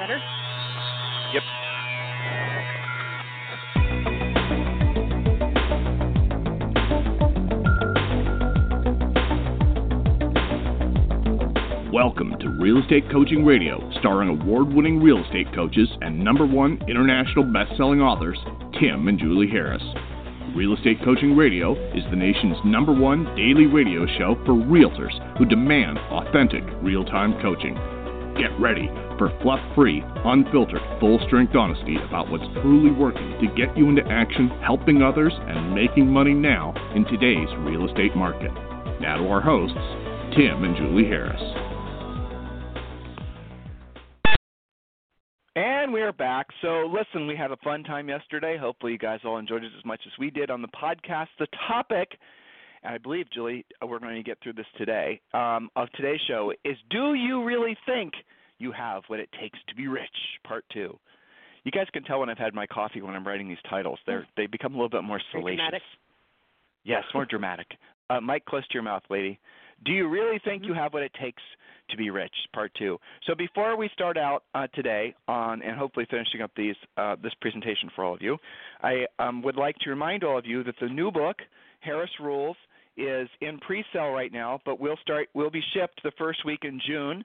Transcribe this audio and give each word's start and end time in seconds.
Better? 0.00 0.18
Yep. 1.34 1.42
Welcome 11.92 12.38
to 12.40 12.48
Real 12.58 12.78
Estate 12.80 13.10
Coaching 13.12 13.44
Radio, 13.44 13.78
starring 13.98 14.30
award 14.30 14.72
winning 14.72 15.02
real 15.02 15.22
estate 15.22 15.54
coaches 15.54 15.90
and 16.00 16.18
number 16.18 16.46
one 16.46 16.78
international 16.88 17.44
best 17.52 17.76
selling 17.76 18.00
authors, 18.00 18.38
Tim 18.80 19.06
and 19.06 19.18
Julie 19.18 19.50
Harris. 19.50 19.82
Real 20.56 20.72
Estate 20.72 20.96
Coaching 21.04 21.36
Radio 21.36 21.74
is 21.94 22.04
the 22.08 22.16
nation's 22.16 22.56
number 22.64 22.94
one 22.94 23.26
daily 23.36 23.66
radio 23.66 24.06
show 24.16 24.34
for 24.46 24.54
realtors 24.54 25.12
who 25.36 25.44
demand 25.44 25.98
authentic, 25.98 26.64
real 26.80 27.04
time 27.04 27.38
coaching. 27.42 27.78
Get 28.40 28.58
ready 28.58 28.88
for 29.18 29.28
fluff 29.42 29.60
free, 29.74 30.02
unfiltered, 30.24 30.80
full 30.98 31.20
strength 31.26 31.54
honesty 31.54 31.96
about 32.08 32.30
what's 32.30 32.44
truly 32.62 32.90
working 32.90 33.36
to 33.38 33.54
get 33.54 33.76
you 33.76 33.90
into 33.90 34.02
action, 34.08 34.48
helping 34.64 35.02
others, 35.02 35.34
and 35.36 35.74
making 35.74 36.06
money 36.06 36.32
now 36.32 36.72
in 36.94 37.04
today's 37.04 37.50
real 37.58 37.86
estate 37.86 38.16
market. 38.16 38.50
Now 38.98 39.18
to 39.18 39.28
our 39.28 39.42
hosts, 39.42 39.76
Tim 40.34 40.64
and 40.64 40.74
Julie 40.74 41.04
Harris. 41.04 41.38
And 45.54 45.92
we 45.92 46.00
are 46.00 46.14
back. 46.14 46.46
So, 46.62 46.90
listen, 46.90 47.26
we 47.26 47.36
had 47.36 47.50
a 47.50 47.58
fun 47.58 47.84
time 47.84 48.08
yesterday. 48.08 48.56
Hopefully, 48.56 48.92
you 48.92 48.98
guys 48.98 49.20
all 49.22 49.36
enjoyed 49.36 49.64
it 49.64 49.72
as 49.78 49.84
much 49.84 50.00
as 50.06 50.12
we 50.18 50.30
did 50.30 50.50
on 50.50 50.62
the 50.62 50.68
podcast. 50.68 51.26
The 51.38 51.48
topic, 51.68 52.16
and 52.84 52.94
I 52.94 52.96
believe, 52.96 53.26
Julie, 53.34 53.66
we're 53.86 53.98
going 53.98 54.14
to 54.14 54.22
get 54.22 54.38
through 54.42 54.54
this 54.54 54.64
today, 54.78 55.20
um, 55.34 55.68
of 55.76 55.92
today's 55.92 56.20
show 56.26 56.54
is 56.64 56.78
Do 56.88 57.12
you 57.12 57.44
really 57.44 57.76
think 57.84 58.14
you 58.60 58.70
have 58.72 59.02
what 59.08 59.18
it 59.18 59.28
takes 59.40 59.58
to 59.68 59.74
be 59.74 59.88
rich? 59.88 60.06
Part 60.46 60.64
two. 60.72 60.96
You 61.64 61.72
guys 61.72 61.86
can 61.92 62.04
tell 62.04 62.20
when 62.20 62.30
I've 62.30 62.38
had 62.38 62.54
my 62.54 62.66
coffee 62.66 63.02
when 63.02 63.14
I'm 63.14 63.26
writing 63.26 63.48
these 63.48 63.58
titles. 63.68 63.98
They're, 64.06 64.26
they 64.36 64.46
become 64.46 64.74
a 64.74 64.76
little 64.76 64.88
bit 64.88 65.02
more 65.02 65.20
salacious. 65.32 65.56
dramatic. 65.56 65.82
Yes, 66.84 67.04
more 67.12 67.26
dramatic. 67.26 67.66
Uh, 68.08 68.20
Mike, 68.20 68.44
close 68.44 68.66
to 68.68 68.74
your 68.74 68.82
mouth, 68.82 69.02
lady. 69.10 69.38
Do 69.84 69.92
you 69.92 70.08
really 70.08 70.40
think 70.44 70.64
you 70.64 70.74
have 70.74 70.92
what 70.92 71.02
it 71.02 71.12
takes 71.20 71.42
to 71.90 71.96
be 71.96 72.10
rich? 72.10 72.34
Part 72.54 72.72
two. 72.78 72.98
So 73.26 73.34
before 73.34 73.76
we 73.76 73.90
start 73.92 74.16
out 74.16 74.44
uh, 74.54 74.66
today 74.74 75.14
on 75.28 75.62
and 75.62 75.76
hopefully 75.76 76.06
finishing 76.10 76.42
up 76.42 76.50
these 76.56 76.74
uh, 76.96 77.16
this 77.22 77.32
presentation 77.40 77.90
for 77.94 78.04
all 78.04 78.14
of 78.14 78.22
you, 78.22 78.36
I 78.82 79.06
um, 79.18 79.42
would 79.42 79.56
like 79.56 79.76
to 79.80 79.90
remind 79.90 80.24
all 80.24 80.38
of 80.38 80.46
you 80.46 80.62
that 80.64 80.74
the 80.80 80.88
new 80.88 81.10
book, 81.10 81.36
Harris 81.80 82.10
Rules, 82.20 82.56
is 82.96 83.28
in 83.40 83.58
pre-sale 83.58 84.10
right 84.10 84.32
now, 84.32 84.60
but 84.64 84.80
we'll 84.80 84.98
start. 85.02 85.28
Will 85.34 85.50
be 85.50 85.62
shipped 85.74 86.00
the 86.02 86.12
first 86.18 86.44
week 86.44 86.60
in 86.62 86.80
June. 86.86 87.24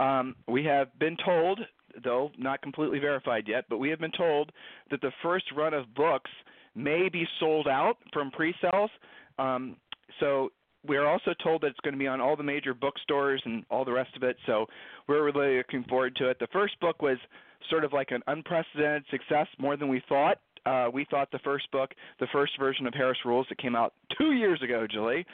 Um, 0.00 0.34
we 0.48 0.64
have 0.64 0.88
been 0.98 1.16
told, 1.24 1.60
though 2.02 2.30
not 2.38 2.62
completely 2.62 2.98
verified 2.98 3.44
yet, 3.46 3.64
but 3.68 3.78
we 3.78 3.90
have 3.90 4.00
been 4.00 4.12
told 4.12 4.50
that 4.90 5.00
the 5.00 5.12
first 5.22 5.44
run 5.54 5.74
of 5.74 5.94
books 5.94 6.30
may 6.74 7.08
be 7.08 7.26
sold 7.38 7.68
out 7.68 7.96
from 8.12 8.30
pre-sales. 8.30 8.90
Um, 9.38 9.76
so 10.18 10.50
we're 10.86 11.06
also 11.06 11.34
told 11.42 11.62
that 11.62 11.68
it's 11.68 11.80
going 11.80 11.92
to 11.92 11.98
be 11.98 12.06
on 12.06 12.20
all 12.20 12.36
the 12.36 12.42
major 12.42 12.72
bookstores 12.72 13.42
and 13.44 13.64
all 13.70 13.84
the 13.84 13.92
rest 13.92 14.16
of 14.16 14.22
it. 14.22 14.36
So 14.46 14.66
we're 15.06 15.24
really 15.24 15.58
looking 15.58 15.84
forward 15.84 16.16
to 16.16 16.30
it. 16.30 16.38
The 16.38 16.48
first 16.52 16.80
book 16.80 17.02
was 17.02 17.18
sort 17.68 17.84
of 17.84 17.92
like 17.92 18.10
an 18.10 18.22
unprecedented 18.26 19.04
success, 19.10 19.46
more 19.58 19.76
than 19.76 19.88
we 19.88 20.02
thought. 20.08 20.38
Uh, 20.64 20.88
we 20.92 21.06
thought 21.10 21.30
the 21.30 21.38
first 21.40 21.70
book, 21.72 21.90
the 22.20 22.26
first 22.32 22.52
version 22.58 22.86
of 22.86 22.94
Harris 22.94 23.18
Rules 23.24 23.46
that 23.48 23.58
came 23.58 23.76
out 23.76 23.94
two 24.18 24.32
years 24.32 24.62
ago, 24.62 24.86
Julie, 24.90 25.26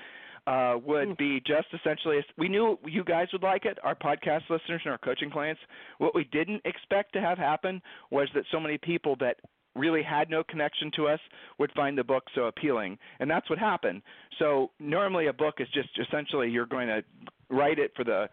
uh, 0.46 0.76
would 0.84 1.16
be 1.16 1.40
just 1.46 1.66
essentially. 1.72 2.24
We 2.38 2.48
knew 2.48 2.78
you 2.84 3.04
guys 3.04 3.28
would 3.32 3.42
like 3.42 3.64
it, 3.64 3.78
our 3.82 3.94
podcast 3.94 4.42
listeners 4.48 4.80
and 4.84 4.92
our 4.92 4.98
coaching 4.98 5.30
clients. 5.30 5.60
What 5.98 6.14
we 6.14 6.24
didn't 6.24 6.62
expect 6.64 7.12
to 7.14 7.20
have 7.20 7.38
happen 7.38 7.82
was 8.10 8.28
that 8.34 8.44
so 8.52 8.60
many 8.60 8.78
people 8.78 9.16
that 9.20 9.36
really 9.74 10.02
had 10.02 10.30
no 10.30 10.42
connection 10.42 10.90
to 10.96 11.06
us 11.06 11.20
would 11.58 11.70
find 11.72 11.96
the 11.98 12.04
book 12.04 12.24
so 12.34 12.44
appealing 12.44 12.98
and 13.20 13.30
that's 13.30 13.50
what 13.50 13.58
happened 13.58 14.00
so 14.38 14.70
normally 14.80 15.26
a 15.26 15.32
book 15.32 15.56
is 15.58 15.68
just 15.74 15.90
essentially 16.00 16.48
you're 16.48 16.64
going 16.64 16.88
to 16.88 17.02
write 17.50 17.78
it 17.78 17.92
for 17.94 18.02
the 18.02 18.26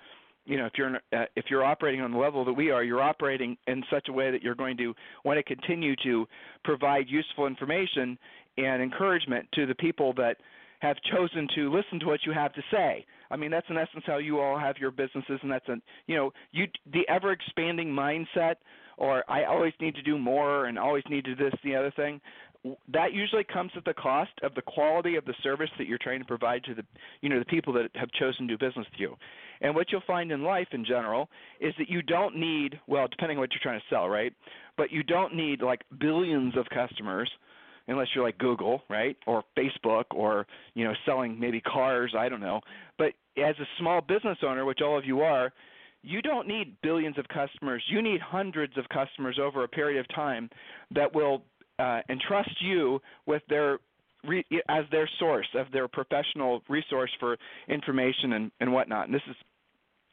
you 0.46 0.58
know 0.58 0.66
if 0.66 0.74
you're 0.78 0.96
uh, 0.96 1.26
if 1.36 1.46
you're 1.50 1.64
operating 1.64 2.02
on 2.02 2.12
the 2.12 2.18
level 2.18 2.46
that 2.46 2.54
we 2.54 2.72
are 2.72 2.84
you're 2.84 3.02
operating 3.02 3.58
in 3.68 3.84
such 3.92 4.08
a 4.10 4.14
way 4.14 4.32
that 4.32 4.42
you're 4.42 4.56
going 4.56 4.78
to 4.78 4.94
want 5.26 5.38
to 5.38 5.44
continue 5.44 5.96
to 6.02 6.26
provide 6.64 7.10
useful 7.10 7.46
information 7.46 8.18
and 8.58 8.82
encouragement 8.82 9.48
to 9.54 9.66
the 9.66 9.76
people 9.76 10.14
that 10.14 10.38
have 10.84 10.98
chosen 11.12 11.48
to 11.56 11.74
listen 11.74 12.00
to 12.02 12.06
what 12.06 12.20
you 12.26 12.34
have 12.34 12.54
to 12.54 12.62
say. 12.70 13.06
I 13.32 13.38
mean, 13.38 13.50
that's 13.50 13.66
in 13.70 13.78
essence 13.78 14.04
how 14.06 14.18
you 14.18 14.40
all 14.40 14.60
have 14.60 14.78
your 14.78 14.92
businesses, 14.92 15.40
and 15.42 15.52
that's 15.52 15.68
a 15.70 15.78
you 16.08 16.16
know 16.16 16.34
you 16.52 16.66
the 16.92 17.08
ever 17.10 17.32
expanding 17.32 17.88
mindset 17.88 18.56
or 18.98 19.24
I 19.28 19.46
always 19.46 19.74
need 19.82 19.96
to 19.96 20.04
do 20.04 20.20
more 20.20 20.66
and 20.66 20.78
always 20.78 21.04
need 21.10 21.26
to 21.26 21.34
do 21.34 21.44
this 21.44 21.54
and 21.64 21.74
the 21.74 21.76
other 21.76 21.92
thing 21.96 22.22
that 22.94 23.12
usually 23.12 23.44
comes 23.44 23.72
at 23.76 23.84
the 23.84 23.94
cost 23.94 24.32
of 24.42 24.56
the 24.56 24.62
quality 24.62 25.16
of 25.16 25.26
the 25.26 25.34
service 25.44 25.70
that 25.78 25.86
you're 25.88 25.98
trying 25.98 26.20
to 26.20 26.26
provide 26.26 26.64
to 26.64 26.74
the 26.74 26.84
you 27.22 27.30
know 27.30 27.40
the 27.40 27.46
people 27.46 27.74
that 27.74 27.90
have 27.96 28.12
chosen 28.12 28.48
to 28.48 28.56
do 28.56 28.66
business 28.66 28.86
with 28.92 29.00
you. 29.00 29.16
And 29.62 29.76
what 29.76 29.92
you'll 29.92 30.02
find 30.06 30.32
in 30.32 30.44
life 30.44 30.68
in 30.72 30.84
general 30.86 31.30
is 31.60 31.74
that 31.78 31.90
you 31.90 32.02
don't 32.02 32.36
need 32.36 32.80
well 32.88 33.08
depending 33.10 33.38
on 33.38 33.42
what 33.42 33.52
you're 33.52 33.64
trying 33.64 33.80
to 33.80 33.86
sell, 33.90 34.10
right? 34.10 34.34
But 34.78 34.92
you 34.92 35.04
don't 35.04 35.36
need 35.36 35.62
like 35.62 35.82
billions 36.00 36.56
of 36.58 36.66
customers 36.70 37.30
unless 37.88 38.08
you're 38.16 38.24
like 38.24 38.38
Google, 38.38 38.82
right? 38.90 39.18
Or 39.28 39.44
Facebook 39.58 40.06
or 40.12 40.46
you 40.74 40.84
know 40.84 40.94
selling 41.06 41.40
maybe 41.40 41.62
cars, 41.62 42.14
I 42.18 42.30
don't 42.30 42.42
know. 42.42 42.62
But 42.98 43.14
as 43.38 43.56
a 43.60 43.66
small 43.80 44.02
business 44.02 44.38
owner, 44.44 44.66
which 44.66 44.80
all 44.82 44.98
of 44.98 45.06
you 45.06 45.22
are, 45.22 45.52
you 46.02 46.22
don't 46.22 46.48
need 46.48 46.76
billions 46.82 47.18
of 47.18 47.28
customers. 47.28 47.84
You 47.90 48.02
need 48.02 48.22
hundreds 48.22 48.78
of 48.78 48.88
customers 48.90 49.40
over 49.42 49.64
a 49.64 49.68
period 49.68 50.00
of 50.00 50.16
time 50.16 50.50
that 50.92 51.14
will 51.14 51.44
uh, 51.80 52.02
entrust 52.10 52.62
you 52.62 53.02
with 53.26 53.42
their 53.50 53.80
re- 54.26 54.46
as 54.70 54.86
their 54.92 55.10
source 55.20 55.48
of 55.56 55.72
their 55.72 55.88
professional 55.88 56.62
resource 56.70 57.12
for 57.20 57.38
information 57.68 58.34
and, 58.34 58.52
and 58.60 58.72
whatnot. 58.72 59.06
And 59.06 59.14
this 59.14 59.22
is 59.30 59.36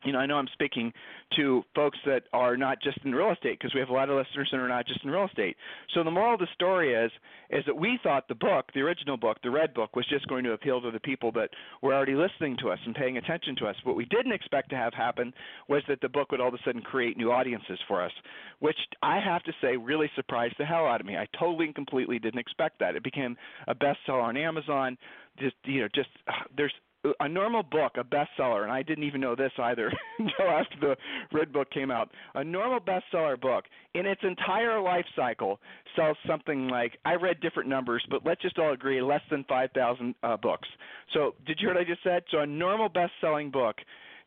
you 0.05 0.12
know, 0.12 0.19
I 0.19 0.27
know 0.27 0.37
I'm 0.37 0.49
speaking 0.53 0.93
to 1.37 1.62
folks 1.75 1.99
that 2.06 2.25
are 2.33 2.56
not 2.56 2.83
just 2.83 2.99
in 3.05 3.15
real 3.15 3.33
estate 3.33 3.59
because 3.59 3.75
we 3.75 3.81
have 3.81 3.88
a 3.88 3.93
lot 3.93 4.09
of 4.09 4.16
listeners 4.16 4.49
that 4.50 4.59
are 4.59 4.69
not 4.69 4.87
just 4.87 5.05
in 5.05 5.11
real 5.11 5.27
estate. 5.27 5.56
So 5.94 6.03
the 6.03 6.11
moral 6.11 6.34
of 6.34 6.41
the 6.41 6.49
story 6.55 6.94
is 6.94 7.11
is 7.50 7.65
that 7.66 7.77
we 7.77 7.99
thought 8.03 8.28
the 8.28 8.34
book, 8.34 8.66
the 8.75 8.81
original 8.81 9.16
book, 9.16 9.38
the 9.43 9.50
red 9.50 9.75
book, 9.75 9.97
was 9.97 10.06
just 10.09 10.27
going 10.28 10.44
to 10.44 10.53
appeal 10.53 10.81
to 10.81 10.91
the 10.91 11.00
people 11.00 11.33
that 11.33 11.50
were 11.83 11.94
already 11.94 12.15
listening 12.15 12.56
to 12.62 12.71
us 12.71 12.78
and 12.87 12.94
paying 12.94 13.16
attention 13.16 13.56
to 13.56 13.66
us. 13.66 13.77
What 13.84 13.97
we 13.97 14.05
didn't 14.06 14.33
expect 14.33 14.71
to 14.71 14.77
have 14.77 14.94
happen 14.94 15.33
was 15.69 15.83
that 15.88 16.00
the 16.00 16.09
book 16.09 16.31
would 16.31 16.41
all 16.41 16.49
of 16.49 16.55
a 16.55 16.59
sudden 16.65 16.82
create 16.82 17.17
new 17.17 17.32
audiences 17.32 17.78
for 17.88 18.03
us, 18.03 18.12
which 18.61 18.78
I 19.03 19.19
have 19.21 19.43
to 19.44 19.53
say 19.61 19.77
really 19.77 20.11
surprised 20.15 20.55
the 20.59 20.65
hell 20.65 20.87
out 20.87 21.00
of 21.00 21.06
me. 21.06 21.17
I 21.17 21.27
totally 21.38 21.67
and 21.67 21.75
completely 21.75 22.19
didn't 22.19 22.41
expect 22.41 22.78
that. 22.81 22.97
It 22.97 23.05
became 23.05 23.37
a 23.69 23.75
bestseller 23.75 24.22
on 24.22 24.37
Amazon. 24.37 24.97
Just 25.38 25.56
you 25.65 25.81
know, 25.82 25.88
just 25.94 26.09
there's 26.56 26.72
a 27.21 27.28
normal 27.28 27.62
book, 27.62 27.93
a 27.97 28.05
bestseller, 28.05 28.62
and 28.62 28.72
I 28.72 28.83
didn't 28.83 29.05
even 29.05 29.21
know 29.21 29.34
this 29.34 29.53
either 29.59 29.93
until 30.19 30.47
after 30.49 30.77
the 30.81 30.97
Red 31.33 31.53
Book 31.53 31.71
came 31.71 31.91
out. 31.91 32.11
A 32.34 32.44
normal 32.44 32.81
bestseller 32.81 33.41
book 33.41 33.65
in 33.94 34.06
its 34.06 34.21
entire 34.22 34.81
life 34.81 35.06
cycle 35.16 35.61
sells 35.97 36.16
something 36.27 36.69
like 36.69 36.99
I 37.05 37.15
read 37.15 37.41
different 37.41 37.69
numbers, 37.69 38.05
but 38.11 38.25
let's 38.25 38.43
just 38.43 38.59
all 38.59 38.72
agree 38.72 39.00
less 39.00 39.22
than 39.31 39.44
5,000 39.49 40.15
uh, 40.22 40.37
books. 40.37 40.69
So, 41.15 41.34
did 41.47 41.59
you 41.61 41.69
hear 41.69 41.75
what 41.75 41.81
I 41.81 41.88
just 41.88 42.03
said? 42.03 42.22
So, 42.31 42.41
a 42.41 42.47
normal 42.47 42.88
best-selling 42.88 43.50
book. 43.50 43.77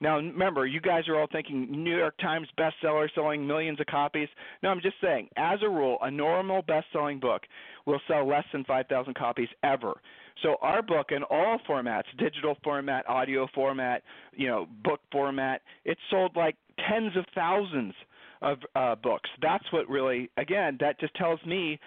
Now, 0.01 0.17
remember, 0.17 0.65
you 0.65 0.81
guys 0.81 1.07
are 1.07 1.17
all 1.17 1.27
thinking 1.31 1.67
New 1.71 1.95
York 1.95 2.17
Times 2.17 2.47
bestseller 2.59 3.07
selling 3.15 3.45
millions 3.47 3.79
of 3.79 3.85
copies. 3.85 4.27
No, 4.61 4.69
I'm 4.69 4.81
just 4.81 4.95
saying, 5.01 5.29
as 5.37 5.59
a 5.61 5.69
rule, 5.69 5.97
a 6.01 6.11
normal 6.11 6.61
best-selling 6.63 7.19
book 7.19 7.43
will 7.85 8.01
sell 8.07 8.27
less 8.27 8.43
than 8.51 8.65
5,000 8.65 9.13
copies 9.15 9.47
ever. 9.63 9.93
So 10.41 10.55
our 10.61 10.81
book 10.81 11.11
in 11.11 11.23
all 11.23 11.59
formats, 11.67 12.03
digital 12.17 12.57
format, 12.63 13.07
audio 13.07 13.47
format, 13.53 14.03
you 14.35 14.47
know, 14.47 14.67
book 14.83 14.99
format, 15.11 15.61
it 15.85 15.97
sold 16.09 16.35
like 16.35 16.55
tens 16.89 17.15
of 17.15 17.25
thousands 17.35 17.93
of 18.41 18.57
uh, 18.75 18.95
books. 18.95 19.29
That's 19.41 19.63
what 19.71 19.87
really, 19.89 20.29
again, 20.37 20.77
that 20.81 20.99
just 20.99 21.13
tells 21.15 21.39
me 21.45 21.79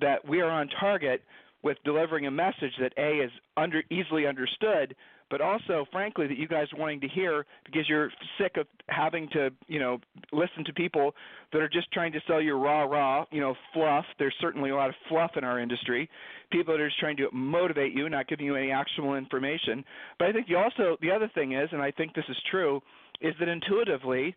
that 0.00 0.26
we 0.26 0.40
are 0.40 0.50
on 0.50 0.68
target 0.80 1.22
with 1.62 1.78
delivering 1.84 2.26
a 2.26 2.30
message 2.30 2.72
that 2.80 2.92
A 2.98 3.24
is 3.24 3.30
under 3.56 3.82
easily 3.90 4.26
understood, 4.26 4.94
but 5.32 5.40
also, 5.40 5.86
frankly, 5.90 6.26
that 6.26 6.36
you 6.36 6.46
guys 6.46 6.66
are 6.74 6.78
wanting 6.78 7.00
to 7.00 7.08
hear 7.08 7.46
because 7.64 7.88
you're 7.88 8.10
sick 8.38 8.58
of 8.58 8.66
having 8.88 9.26
to, 9.30 9.48
you 9.66 9.80
know, 9.80 9.98
listen 10.30 10.62
to 10.62 10.74
people 10.74 11.14
that 11.54 11.62
are 11.62 11.70
just 11.70 11.90
trying 11.90 12.12
to 12.12 12.20
sell 12.26 12.38
you 12.38 12.54
raw, 12.54 12.82
raw, 12.82 13.24
you 13.30 13.40
know, 13.40 13.54
fluff. 13.72 14.04
There's 14.18 14.34
certainly 14.42 14.68
a 14.68 14.76
lot 14.76 14.90
of 14.90 14.94
fluff 15.08 15.30
in 15.36 15.42
our 15.42 15.58
industry. 15.58 16.10
People 16.50 16.74
that 16.74 16.82
are 16.82 16.88
just 16.88 17.00
trying 17.00 17.16
to 17.16 17.30
motivate 17.32 17.94
you, 17.94 18.10
not 18.10 18.28
giving 18.28 18.44
you 18.44 18.56
any 18.56 18.70
actual 18.70 19.14
information. 19.14 19.82
But 20.18 20.28
I 20.28 20.32
think 20.32 20.50
you 20.50 20.58
also, 20.58 20.98
the 21.00 21.10
other 21.10 21.30
thing 21.34 21.52
is, 21.52 21.70
and 21.72 21.80
I 21.80 21.92
think 21.92 22.14
this 22.14 22.26
is 22.28 22.36
true, 22.50 22.82
is 23.22 23.32
that 23.40 23.48
intuitively, 23.48 24.36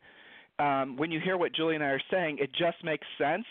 um, 0.60 0.96
when 0.96 1.12
you 1.12 1.20
hear 1.20 1.36
what 1.36 1.54
Julie 1.54 1.76
and 1.76 1.84
I 1.84 1.88
are 1.88 2.02
saying, 2.10 2.38
it 2.40 2.52
just 2.54 2.82
makes 2.86 3.06
sense, 3.18 3.44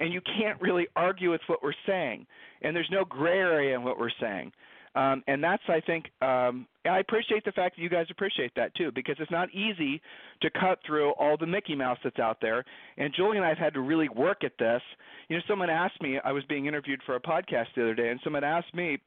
and 0.00 0.12
you 0.12 0.20
can't 0.36 0.60
really 0.60 0.88
argue 0.96 1.30
with 1.30 1.42
what 1.46 1.62
we're 1.62 1.70
saying, 1.86 2.26
and 2.62 2.74
there's 2.74 2.90
no 2.90 3.04
gray 3.04 3.38
area 3.38 3.76
in 3.76 3.84
what 3.84 4.00
we're 4.00 4.10
saying. 4.20 4.50
Um, 4.94 5.22
and 5.28 5.42
that's, 5.42 5.62
I 5.68 5.80
think, 5.80 6.06
um, 6.22 6.66
I 6.88 7.00
appreciate 7.00 7.44
the 7.44 7.52
fact 7.52 7.76
that 7.76 7.82
you 7.82 7.88
guys 7.88 8.06
appreciate 8.10 8.52
that 8.56 8.74
too, 8.74 8.90
because 8.94 9.16
it's 9.18 9.30
not 9.30 9.48
easy 9.54 10.00
to 10.42 10.50
cut 10.50 10.78
through 10.86 11.10
all 11.12 11.36
the 11.36 11.46
Mickey 11.46 11.74
Mouse 11.74 11.98
that's 12.02 12.18
out 12.18 12.38
there. 12.40 12.64
And 12.96 13.12
Julie 13.14 13.36
and 13.36 13.46
I 13.46 13.50
have 13.50 13.58
had 13.58 13.74
to 13.74 13.80
really 13.80 14.08
work 14.08 14.44
at 14.44 14.52
this. 14.58 14.82
You 15.28 15.36
know, 15.36 15.42
someone 15.48 15.70
asked 15.70 16.00
me, 16.02 16.18
I 16.24 16.32
was 16.32 16.44
being 16.48 16.66
interviewed 16.66 17.00
for 17.04 17.16
a 17.16 17.20
podcast 17.20 17.66
the 17.76 17.82
other 17.82 17.94
day, 17.94 18.08
and 18.08 18.20
someone 18.24 18.44
asked 18.44 18.74
me, 18.74 18.98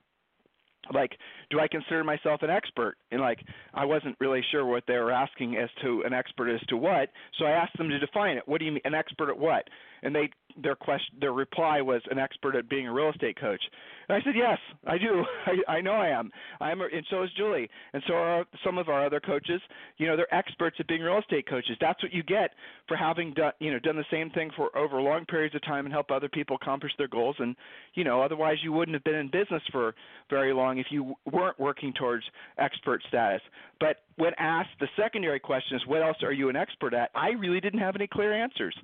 like 0.93 1.11
do 1.51 1.59
i 1.59 1.67
consider 1.67 2.03
myself 2.03 2.41
an 2.41 2.49
expert 2.49 2.95
and 3.11 3.21
like 3.21 3.39
i 3.75 3.85
wasn't 3.85 4.15
really 4.19 4.41
sure 4.51 4.65
what 4.65 4.83
they 4.87 4.97
were 4.97 5.11
asking 5.11 5.55
as 5.55 5.69
to 5.81 6.01
an 6.05 6.11
expert 6.11 6.49
as 6.49 6.59
to 6.67 6.75
what 6.75 7.09
so 7.37 7.45
i 7.45 7.51
asked 7.51 7.77
them 7.77 7.87
to 7.87 7.99
define 7.99 8.35
it 8.35 8.47
what 8.47 8.57
do 8.57 8.65
you 8.65 8.71
mean 8.71 8.81
an 8.83 8.95
expert 8.95 9.29
at 9.29 9.37
what 9.37 9.67
and 10.03 10.15
they 10.15 10.29
their 10.61 10.75
question 10.75 11.15
their 11.19 11.33
reply 11.33 11.81
was 11.81 12.01
an 12.09 12.19
expert 12.19 12.55
at 12.55 12.69
being 12.69 12.87
a 12.87 12.93
real 12.93 13.09
estate 13.09 13.39
coach. 13.39 13.61
And 14.09 14.21
i 14.21 14.25
said 14.25 14.33
yes 14.35 14.57
i 14.85 14.97
do. 14.97 15.23
I 15.45 15.77
i 15.77 15.81
know 15.81 15.93
i 15.93 16.09
am. 16.09 16.31
I'm 16.59 16.81
and 16.81 17.05
so 17.09 17.23
is 17.23 17.29
julie. 17.37 17.69
And 17.93 18.03
so 18.07 18.13
are 18.13 18.45
some 18.63 18.77
of 18.77 18.89
our 18.89 19.05
other 19.05 19.19
coaches. 19.19 19.61
You 19.97 20.07
know 20.07 20.15
they're 20.15 20.33
experts 20.33 20.77
at 20.79 20.87
being 20.87 21.01
real 21.01 21.19
estate 21.19 21.47
coaches. 21.47 21.77
That's 21.79 22.01
what 22.03 22.13
you 22.13 22.23
get 22.23 22.51
for 22.87 22.97
having 22.97 23.33
done 23.33 23.53
you 23.59 23.71
know 23.71 23.79
done 23.79 23.95
the 23.95 24.05
same 24.11 24.29
thing 24.31 24.51
for 24.55 24.75
over 24.77 25.01
long 25.01 25.25
periods 25.25 25.55
of 25.55 25.63
time 25.63 25.85
and 25.85 25.93
help 25.93 26.11
other 26.11 26.29
people 26.29 26.57
accomplish 26.61 26.91
their 26.97 27.07
goals. 27.07 27.35
And 27.39 27.55
you 27.93 28.03
know 28.03 28.21
otherwise 28.21 28.57
you 28.63 28.71
wouldn't 28.73 28.95
have 28.95 29.03
been 29.03 29.15
in 29.15 29.27
business 29.27 29.63
for 29.71 29.95
very 30.29 30.53
long 30.53 30.79
if 30.79 30.87
you 30.89 31.15
weren't 31.31 31.59
working 31.59 31.93
towards 31.93 32.23
expert 32.57 33.01
status. 33.07 33.41
But 33.79 33.97
when 34.17 34.33
asked 34.37 34.69
the 34.79 34.87
secondary 34.97 35.39
question 35.39 35.77
is 35.77 35.83
what 35.87 36.01
else 36.01 36.17
are 36.23 36.33
you 36.33 36.49
an 36.49 36.55
expert 36.55 36.93
at? 36.93 37.09
I 37.15 37.29
really 37.29 37.59
didn't 37.59 37.79
have 37.79 37.95
any 37.95 38.07
clear 38.07 38.33
answers 38.33 38.75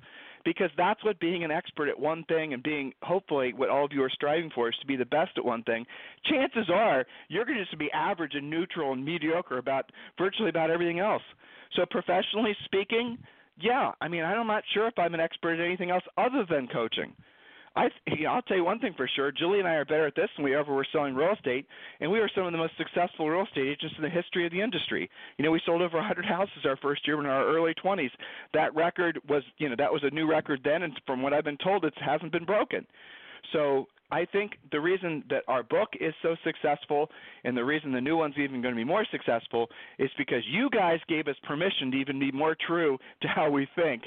because 0.48 0.70
that's 0.78 1.04
what 1.04 1.20
being 1.20 1.44
an 1.44 1.50
expert 1.50 1.90
at 1.90 2.00
one 2.00 2.24
thing 2.24 2.54
and 2.54 2.62
being 2.62 2.90
hopefully 3.02 3.52
what 3.52 3.68
all 3.68 3.84
of 3.84 3.92
you 3.92 4.02
are 4.02 4.08
striving 4.08 4.50
for 4.54 4.70
is 4.70 4.74
to 4.80 4.86
be 4.86 4.96
the 4.96 5.04
best 5.04 5.32
at 5.36 5.44
one 5.44 5.62
thing. 5.64 5.84
Chances 6.24 6.70
are 6.72 7.04
you're 7.28 7.44
going 7.44 7.58
to 7.58 7.64
just 7.66 7.78
be 7.78 7.92
average 7.92 8.32
and 8.34 8.48
neutral 8.48 8.94
and 8.94 9.04
mediocre 9.04 9.58
about 9.58 9.92
virtually 10.16 10.48
about 10.48 10.70
everything 10.70 11.00
else. 11.00 11.20
So 11.76 11.84
professionally 11.90 12.56
speaking, 12.64 13.18
yeah, 13.60 13.92
I 14.00 14.08
mean 14.08 14.24
I'm 14.24 14.46
not 14.46 14.62
sure 14.72 14.88
if 14.88 14.98
I'm 14.98 15.12
an 15.12 15.20
expert 15.20 15.60
at 15.60 15.66
anything 15.66 15.90
else 15.90 16.04
other 16.16 16.46
than 16.48 16.66
coaching. 16.66 17.12
I, 17.78 17.90
I'll 18.28 18.42
tell 18.42 18.56
you 18.56 18.64
one 18.64 18.80
thing 18.80 18.94
for 18.96 19.08
sure. 19.14 19.30
Julie 19.30 19.60
and 19.60 19.68
I 19.68 19.74
are 19.74 19.84
better 19.84 20.06
at 20.06 20.16
this 20.16 20.28
than 20.36 20.44
we 20.44 20.54
ever 20.54 20.74
were 20.74 20.86
selling 20.92 21.14
real 21.14 21.32
estate, 21.32 21.66
and 22.00 22.10
we 22.10 22.18
are 22.18 22.28
some 22.34 22.44
of 22.44 22.52
the 22.52 22.58
most 22.58 22.72
successful 22.76 23.28
real 23.28 23.44
estate 23.44 23.68
agents 23.68 23.94
in 23.96 24.02
the 24.02 24.10
history 24.10 24.44
of 24.44 24.52
the 24.52 24.60
industry. 24.60 25.08
You 25.36 25.44
know, 25.44 25.52
we 25.52 25.60
sold 25.64 25.80
over 25.80 25.96
100 25.96 26.24
houses 26.24 26.64
our 26.64 26.76
first 26.78 27.06
year 27.06 27.20
in 27.20 27.26
our 27.26 27.46
early 27.46 27.74
20s. 27.74 28.10
That 28.52 28.74
record 28.74 29.20
was, 29.28 29.44
you 29.58 29.68
know, 29.68 29.76
that 29.78 29.92
was 29.92 30.02
a 30.02 30.10
new 30.10 30.28
record 30.28 30.60
then, 30.64 30.82
and 30.82 30.92
from 31.06 31.22
what 31.22 31.32
I've 31.32 31.44
been 31.44 31.58
told, 31.62 31.84
it 31.84 31.94
hasn't 32.04 32.32
been 32.32 32.44
broken. 32.44 32.84
So 33.52 33.86
I 34.10 34.24
think 34.24 34.52
the 34.72 34.80
reason 34.80 35.22
that 35.28 35.42
our 35.48 35.62
book 35.62 35.90
is 36.00 36.14
so 36.22 36.34
successful 36.42 37.10
and 37.44 37.56
the 37.56 37.64
reason 37.64 37.92
the 37.92 38.00
new 38.00 38.16
one's 38.16 38.38
even 38.38 38.62
going 38.62 38.74
to 38.74 38.78
be 38.78 38.84
more 38.84 39.06
successful 39.10 39.68
is 39.98 40.10
because 40.16 40.42
you 40.50 40.70
guys 40.70 40.98
gave 41.08 41.28
us 41.28 41.36
permission 41.46 41.90
to 41.90 41.96
even 41.98 42.18
be 42.18 42.32
more 42.32 42.56
true 42.66 42.98
to 43.20 43.28
how 43.28 43.50
we 43.50 43.68
think 43.76 44.02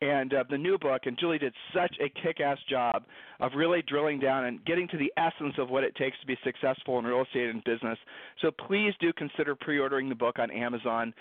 and 0.00 0.34
uh, 0.34 0.44
the 0.50 0.58
new 0.58 0.78
book. 0.78 1.02
And 1.04 1.18
Julie 1.18 1.38
did 1.38 1.54
such 1.74 1.94
a 2.00 2.08
kick-ass 2.20 2.58
job 2.68 3.04
of 3.40 3.52
really 3.56 3.82
drilling 3.82 4.20
down 4.20 4.44
and 4.44 4.64
getting 4.64 4.88
to 4.88 4.98
the 4.98 5.12
essence 5.16 5.54
of 5.58 5.70
what 5.70 5.84
it 5.84 5.94
takes 5.96 6.18
to 6.20 6.26
be 6.26 6.36
successful 6.44 6.98
in 6.98 7.04
real 7.04 7.22
estate 7.22 7.48
and 7.48 7.64
business. 7.64 7.98
So 8.42 8.50
please 8.50 8.92
do 9.00 9.12
consider 9.12 9.54
pre-ordering 9.54 10.08
the 10.08 10.14
book 10.14 10.38
on 10.38 10.50
Amazon. 10.50 11.14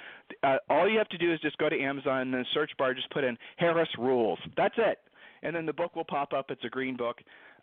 Uh, 0.43 0.57
all 0.69 0.89
you 0.89 0.97
have 0.97 1.09
to 1.09 1.17
do 1.17 1.33
is 1.33 1.39
just 1.41 1.57
go 1.57 1.69
to 1.69 1.79
Amazon 1.79 2.21
and 2.21 2.33
the 2.33 2.45
search 2.53 2.71
bar 2.77 2.93
just 2.93 3.09
put 3.11 3.23
in 3.23 3.37
Harris 3.57 3.89
Rules. 3.97 4.39
That's 4.57 4.75
it. 4.77 4.99
And 5.43 5.55
then 5.55 5.65
the 5.65 5.73
book 5.73 5.95
will 5.95 6.05
pop 6.05 6.33
up. 6.33 6.49
It's 6.49 6.63
a 6.65 6.69
green 6.69 6.97
book. 6.97 7.17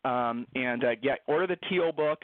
Um, 0.05 0.47
and 0.55 0.85
uh, 0.85 0.95
order 1.27 1.47
the 1.47 1.59
teal 1.69 1.93
book 1.93 2.21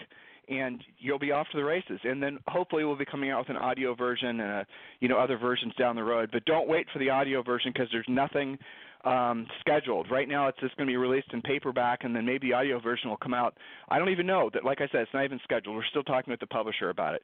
and 0.48 0.82
you'll 0.98 1.18
be 1.18 1.32
off 1.32 1.46
to 1.52 1.56
the 1.56 1.64
races. 1.64 2.00
And 2.04 2.22
then 2.22 2.38
hopefully 2.48 2.84
we'll 2.84 2.96
be 2.96 3.04
coming 3.04 3.30
out 3.30 3.40
with 3.40 3.50
an 3.50 3.62
audio 3.62 3.94
version 3.94 4.40
and 4.40 4.40
a, 4.40 4.66
you 5.00 5.08
know 5.08 5.18
other 5.18 5.38
versions 5.38 5.74
down 5.78 5.96
the 5.96 6.04
road. 6.04 6.30
But 6.32 6.44
don't 6.44 6.68
wait 6.68 6.86
for 6.92 6.98
the 6.98 7.10
audio 7.10 7.42
version 7.42 7.72
because 7.72 7.88
there's 7.92 8.06
nothing 8.08 8.58
um, 9.04 9.46
scheduled. 9.60 10.10
Right 10.10 10.28
now, 10.28 10.48
it's 10.48 10.58
just 10.60 10.76
going 10.76 10.86
to 10.86 10.90
be 10.90 10.96
released 10.96 11.28
in 11.32 11.40
paperback, 11.42 12.00
and 12.02 12.14
then 12.14 12.26
maybe 12.26 12.48
the 12.48 12.54
audio 12.54 12.80
version 12.80 13.10
will 13.10 13.16
come 13.16 13.34
out. 13.34 13.56
I 13.88 13.98
don't 13.98 14.08
even 14.08 14.26
know 14.26 14.50
that. 14.52 14.64
Like 14.64 14.80
I 14.80 14.88
said, 14.90 15.02
it's 15.02 15.14
not 15.14 15.24
even 15.24 15.40
scheduled. 15.44 15.76
We're 15.76 15.84
still 15.90 16.02
talking 16.02 16.30
with 16.30 16.40
the 16.40 16.46
publisher 16.46 16.90
about 16.90 17.14
it. 17.14 17.22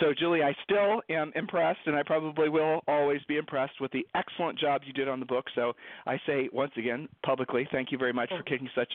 So, 0.00 0.12
Julie, 0.18 0.42
I 0.42 0.54
still 0.64 1.00
am 1.08 1.32
impressed, 1.34 1.80
and 1.86 1.96
I 1.96 2.02
probably 2.02 2.48
will 2.48 2.82
always 2.86 3.20
be 3.28 3.38
impressed 3.38 3.80
with 3.80 3.90
the 3.92 4.06
excellent 4.14 4.58
job 4.58 4.82
you 4.84 4.92
did 4.92 5.08
on 5.08 5.20
the 5.20 5.26
book. 5.26 5.46
So, 5.54 5.72
I 6.06 6.18
say 6.26 6.48
once 6.52 6.72
again, 6.76 7.08
publicly, 7.24 7.66
thank 7.72 7.92
you 7.92 7.98
very 7.98 8.12
much 8.12 8.28
for 8.28 8.42
kicking 8.42 8.68
such 8.74 8.92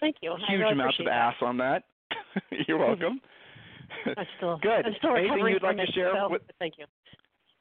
huge 0.47 0.59
really 0.61 0.73
amounts 0.73 0.99
of 0.99 1.05
that. 1.05 1.13
ass 1.13 1.35
on 1.41 1.57
that. 1.57 1.83
You're 2.67 2.77
welcome. 2.85 3.19
I'm 4.17 4.25
still 4.37 4.57
good. 4.61 4.85
I'm 4.85 4.93
still 4.97 5.15
Anything 5.15 5.47
you'd 5.47 5.63
like 5.63 5.77
to 5.77 5.83
it, 5.83 5.91
share? 5.93 6.11
so, 6.13 6.29
with, 6.29 6.41
thank 6.59 6.75
you. 6.77 6.85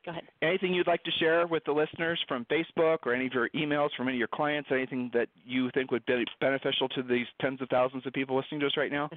Go 0.05 0.13
ahead. 0.13 0.25
Anything 0.43 0.73
you'd 0.73 0.87
like 0.87 1.03
to 1.05 1.11
share 1.19 1.47
with 1.47 1.63
the 1.65 1.73
listeners 1.73 2.19
from 2.27 2.47
Facebook 2.47 2.99
or 3.05 3.15
any 3.15 3.27
of 3.27 3.35
your 3.35 3.51
emails 3.51 3.91
from 3.97 4.09
any 4.09 4.17
of 4.17 4.19
your 4.19 4.29
clients? 4.29 4.71
Anything 4.73 5.11
that 5.13 5.29
you 5.45 5.71
think 5.73 5.91
would 5.91 6.07
be 6.07 6.25
beneficial 6.41 6.89
to 6.91 7.03
these 7.03 7.27
tens 7.41 7.61
of 7.61 7.69
thousands 7.69 8.07
of 8.07 8.13
people 8.13 8.37
listening 8.37 8.61
to 8.61 8.67
us 8.67 8.77
right 8.77 8.91
now? 8.91 9.11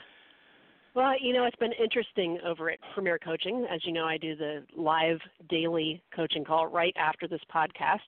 Well, 0.95 1.13
you 1.19 1.33
know, 1.33 1.45
it's 1.45 1.55
been 1.55 1.71
interesting 1.81 2.37
over 2.45 2.69
at 2.69 2.79
Premier 2.93 3.17
Coaching. 3.17 3.65
As 3.73 3.79
you 3.85 3.93
know, 3.93 4.05
I 4.05 4.17
do 4.17 4.35
the 4.35 4.63
live 4.75 5.19
daily 5.49 6.03
coaching 6.15 6.43
call 6.43 6.67
right 6.67 6.93
after 6.97 7.27
this 7.27 7.41
podcast. 7.53 7.99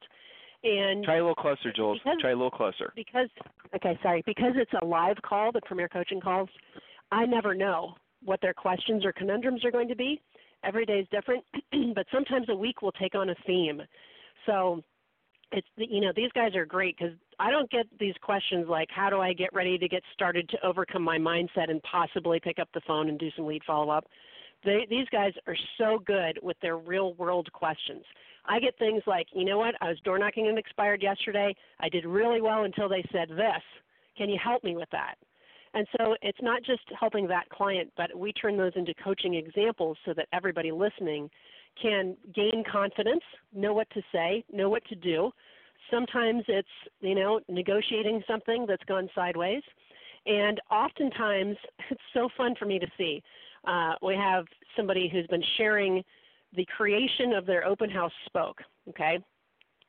And 0.63 1.03
try 1.03 1.15
a 1.17 1.19
little 1.19 1.35
closer, 1.35 1.71
Jules. 1.75 1.99
Because, 2.03 2.19
try 2.21 2.31
a 2.31 2.35
little 2.35 2.51
closer. 2.51 2.91
Because 2.95 3.29
okay, 3.75 3.97
sorry. 4.03 4.21
Because 4.25 4.53
it's 4.55 4.71
a 4.81 4.85
live 4.85 5.17
call, 5.23 5.51
the 5.51 5.61
Premier 5.61 5.87
Coaching 5.87 6.19
calls, 6.19 6.49
I 7.11 7.25
never 7.25 7.55
know 7.55 7.95
what 8.25 8.41
their 8.41 8.53
questions 8.53 9.05
or 9.05 9.13
conundrums 9.13 9.63
are 9.63 9.71
going 9.71 9.87
to 9.87 9.95
be. 9.95 10.21
Every 10.63 10.85
day 10.85 10.99
is 10.99 11.07
different, 11.11 11.43
but 11.95 12.05
sometimes 12.11 12.47
a 12.49 12.55
week 12.55 12.81
will 12.81 12.91
take 12.93 13.15
on 13.15 13.29
a 13.29 13.35
theme. 13.45 13.81
So 14.45 14.83
it's 15.51 15.67
you 15.77 16.01
know 16.01 16.11
these 16.15 16.31
guys 16.33 16.55
are 16.55 16.65
great 16.65 16.97
because 16.97 17.13
I 17.39 17.51
don't 17.51 17.69
get 17.69 17.85
these 17.99 18.15
questions 18.21 18.67
like 18.67 18.89
how 18.89 19.09
do 19.09 19.21
I 19.21 19.33
get 19.33 19.53
ready 19.53 19.77
to 19.77 19.87
get 19.87 20.01
started 20.13 20.49
to 20.49 20.65
overcome 20.65 21.03
my 21.03 21.17
mindset 21.17 21.69
and 21.69 21.81
possibly 21.83 22.39
pick 22.39 22.59
up 22.59 22.69
the 22.73 22.81
phone 22.87 23.09
and 23.09 23.19
do 23.19 23.29
some 23.35 23.45
lead 23.45 23.61
follow 23.65 23.89
up. 23.89 24.05
They, 24.63 24.87
these 24.89 25.07
guys 25.11 25.33
are 25.47 25.55
so 25.77 25.99
good 26.05 26.39
with 26.41 26.57
their 26.61 26.77
real 26.77 27.13
world 27.13 27.51
questions. 27.53 28.03
I 28.47 28.59
get 28.59 28.77
things 28.77 29.03
like, 29.05 29.27
you 29.33 29.45
know 29.45 29.57
what, 29.57 29.75
I 29.81 29.89
was 29.89 29.99
door 30.03 30.17
knocking 30.17 30.47
and 30.47 30.57
expired 30.57 31.01
yesterday. 31.03 31.55
I 31.79 31.89
did 31.89 32.05
really 32.05 32.41
well 32.41 32.63
until 32.63 32.89
they 32.89 33.03
said 33.11 33.29
this. 33.29 33.61
Can 34.17 34.29
you 34.29 34.39
help 34.43 34.63
me 34.63 34.75
with 34.75 34.89
that? 34.91 35.15
And 35.75 35.85
so 35.97 36.15
it's 36.21 36.41
not 36.41 36.63
just 36.63 36.83
helping 36.97 37.27
that 37.27 37.49
client, 37.49 37.91
but 37.97 38.17
we 38.17 38.31
turn 38.31 38.55
those 38.55 38.71
into 38.75 38.93
coaching 39.03 39.35
examples 39.35 39.97
so 40.05 40.13
that 40.13 40.27
everybody 40.31 40.71
listening 40.71 41.29
can 41.79 42.15
gain 42.33 42.63
confidence, 42.71 43.21
know 43.53 43.73
what 43.73 43.89
to 43.89 44.01
say, 44.11 44.45
know 44.51 44.69
what 44.69 44.85
to 44.85 44.95
do. 44.95 45.31
Sometimes 45.91 46.43
it's, 46.47 46.67
you 47.01 47.13
know, 47.13 47.41
negotiating 47.49 48.23
something 48.25 48.65
that's 48.65 48.83
gone 48.85 49.09
sideways. 49.13 49.61
And 50.25 50.61
oftentimes, 50.71 51.57
it's 51.91 52.01
so 52.13 52.29
fun 52.37 52.55
for 52.57 52.65
me 52.65 52.79
to 52.79 52.87
see. 52.97 53.21
Uh, 53.67 53.93
we 54.01 54.15
have 54.15 54.45
somebody 54.77 55.09
who's 55.11 55.27
been 55.27 55.43
sharing 55.57 56.03
the 56.55 56.65
creation 56.77 57.33
of 57.33 57.45
their 57.45 57.65
open 57.65 57.89
house 57.89 58.13
spoke, 58.25 58.61
okay? 58.87 59.19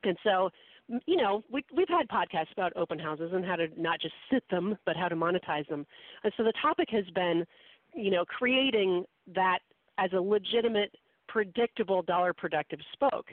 And 0.03 0.17
so 0.21 0.49
you 1.05 1.17
know, 1.17 1.43
we, 1.51 1.63
we've 1.75 1.89
had 1.89 2.07
podcasts 2.07 2.51
about 2.53 2.75
open 2.75 2.97
houses 2.97 3.31
and 3.33 3.45
how 3.45 3.55
to 3.55 3.67
not 3.77 3.99
just 3.99 4.13
sit 4.31 4.43
them, 4.49 4.77
but 4.85 4.95
how 4.95 5.07
to 5.07 5.15
monetize 5.15 5.67
them. 5.67 5.85
And 6.23 6.33
so 6.37 6.43
the 6.43 6.53
topic 6.61 6.89
has 6.91 7.05
been, 7.13 7.45
you 7.93 8.11
know, 8.11 8.23
creating 8.25 9.05
that 9.35 9.59
as 9.97 10.11
a 10.13 10.19
legitimate, 10.19 10.95
predictable, 11.27 12.01
dollar 12.01 12.33
productive 12.33 12.79
spoke. 12.93 13.27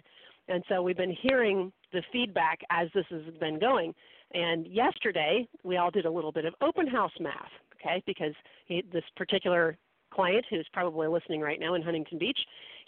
And 0.49 0.63
so 0.69 0.83
we've 0.83 0.97
been 0.97 1.17
hearing 1.23 1.73
the 1.93 2.03
feedback 2.13 2.61
as 2.71 2.89
this 2.95 3.07
has 3.11 3.23
been 3.41 3.59
going. 3.59 3.95
And 4.33 4.67
yesterday, 4.67 5.49
we 5.63 5.77
all 5.77 5.91
did 5.91 6.07
a 6.07 6.11
little 6.11 6.33
bit 6.33 6.45
of 6.45 6.55
open 6.61 6.87
house 6.87 7.13
math, 7.21 7.51
okay, 7.75 8.03
because 8.07 8.35
he, 8.67 8.83
this 8.93 9.05
particular 9.17 9.77
client 10.13 10.45
who's 10.51 10.67
probably 10.73 11.07
listening 11.07 11.41
right 11.41 11.61
now 11.61 11.75
in 11.75 11.83
Huntington 11.83 12.19
Beach, 12.19 12.39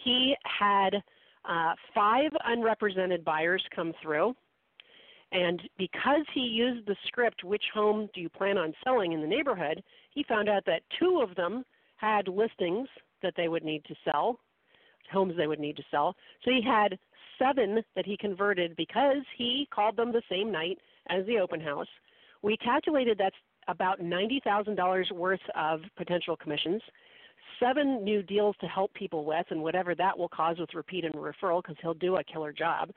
he 0.03 0.35
had 0.43 0.97
uh, 1.49 1.75
five 1.95 2.31
unrepresented 2.45 3.25
buyers 3.25 3.63
come 3.75 3.93
through 4.03 4.35
and 5.33 5.61
because 5.77 6.25
he 6.33 6.41
used 6.41 6.87
the 6.87 6.97
script, 7.07 7.45
which 7.45 7.65
home 7.75 8.09
do 8.15 8.21
you 8.21 8.29
plan 8.29 8.59
on 8.59 8.75
selling 8.85 9.13
in 9.13 9.21
the 9.21 9.27
neighborhood, 9.27 9.83
he 10.11 10.23
found 10.23 10.49
out 10.49 10.65
that 10.67 10.83
two 10.99 11.21
of 11.23 11.35
them 11.35 11.65
had 11.97 12.29
listings 12.29 12.89
that 13.23 13.35
they 13.37 13.49
would 13.49 13.65
need 13.65 13.85
to 13.87 13.95
sell, 14.05 14.39
homes 15.11 15.35
they 15.37 15.47
would 15.47 15.61
need 15.61 15.77
to 15.77 15.83
sell. 15.91 16.15
So 16.45 16.51
he 16.51 16.63
had 16.63 16.99
seven 17.39 17.83
that 17.95 18.07
he 18.07 18.17
converted 18.17 18.77
because 18.77 19.23
he 19.37 19.69
called 19.75 19.97
them 19.97 20.13
the 20.13 20.23
same 20.31 20.51
night 20.53 20.79
as 21.09 21.27
the 21.27 21.39
open 21.39 21.61
house. 21.61 21.89
We 22.43 22.57
calculated 22.57 23.19
that's 23.19 23.37
about 23.69 24.01
$90,000 24.01 25.13
worth 25.13 25.41
of 25.57 25.81
potential 25.97 26.37
commissions, 26.37 26.83
seven 27.59 28.05
new 28.05 28.23
deals 28.23 28.55
to 28.61 28.67
help 28.67 28.93
people 28.95 29.25
with, 29.25 29.47
and 29.51 29.63
whatever 29.63 29.95
that 29.95 30.17
will 30.17 30.29
cause 30.29 30.59
with 30.59 30.75
repeat 30.75 31.05
and 31.05 31.15
referral 31.15 31.63
because 31.63 31.77
he'll 31.83 31.95
do 31.95 32.17
a 32.17 32.25
killer 32.25 32.53
job. 32.53 32.91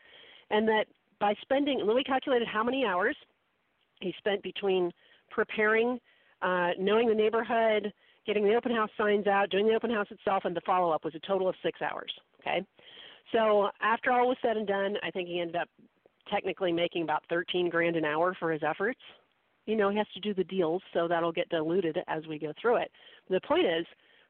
And 0.52 0.68
that 0.68 0.86
by 1.20 1.36
spending, 1.42 1.86
Lily 1.86 2.04
calculated 2.04 2.48
how 2.48 2.64
many 2.64 2.86
hours 2.86 3.16
he 4.02 4.14
spent 4.18 4.42
between 4.44 4.92
preparing, 5.30 6.00
uh, 6.42 6.72
knowing 6.80 7.08
the 7.08 7.16
neighborhood, 7.16 7.92
getting 8.26 8.46
the 8.46 8.56
open 8.56 8.72
house 8.72 8.90
signs 8.98 9.28
out, 9.28 9.50
doing 9.50 9.68
the 9.68 9.74
open 9.74 9.90
house 9.90 10.08
itself, 10.12 10.44
and 10.46 10.56
the 10.56 10.62
follow 10.62 10.92
up 10.92 11.04
was 11.04 11.16
a 11.16 11.20
total 11.28 11.50
of 11.50 11.56
six 11.64 11.82
hours. 11.82 12.12
Okay, 12.40 12.66
so 13.32 13.70
after 13.82 14.12
all 14.12 14.28
was 14.28 14.38
said 14.42 14.58
and 14.58 14.68
done, 14.68 14.96
I 15.04 15.12
think 15.12 15.28
he 15.28 15.42
ended 15.42 15.58
up 15.58 15.68
technically 16.32 16.72
making 16.72 17.04
about 17.04 17.24
13 17.30 17.70
grand 17.70 17.96
an 17.96 18.06
hour 18.06 18.36
for 18.40 18.52
his 18.52 18.62
efforts. 18.64 19.00
You 19.66 19.76
know, 19.76 19.90
he 19.90 19.98
has 19.98 20.08
to 20.14 20.20
do 20.20 20.34
the 20.34 20.44
deals, 20.44 20.82
so 20.94 21.08
that'll 21.08 21.32
get 21.32 21.50
diluted 21.50 21.98
as 22.08 22.26
we 22.28 22.40
go 22.40 22.54
through 22.60 22.78
it. 22.78 22.92
The 23.30 23.42
point 23.42 23.66
is, 23.66 23.86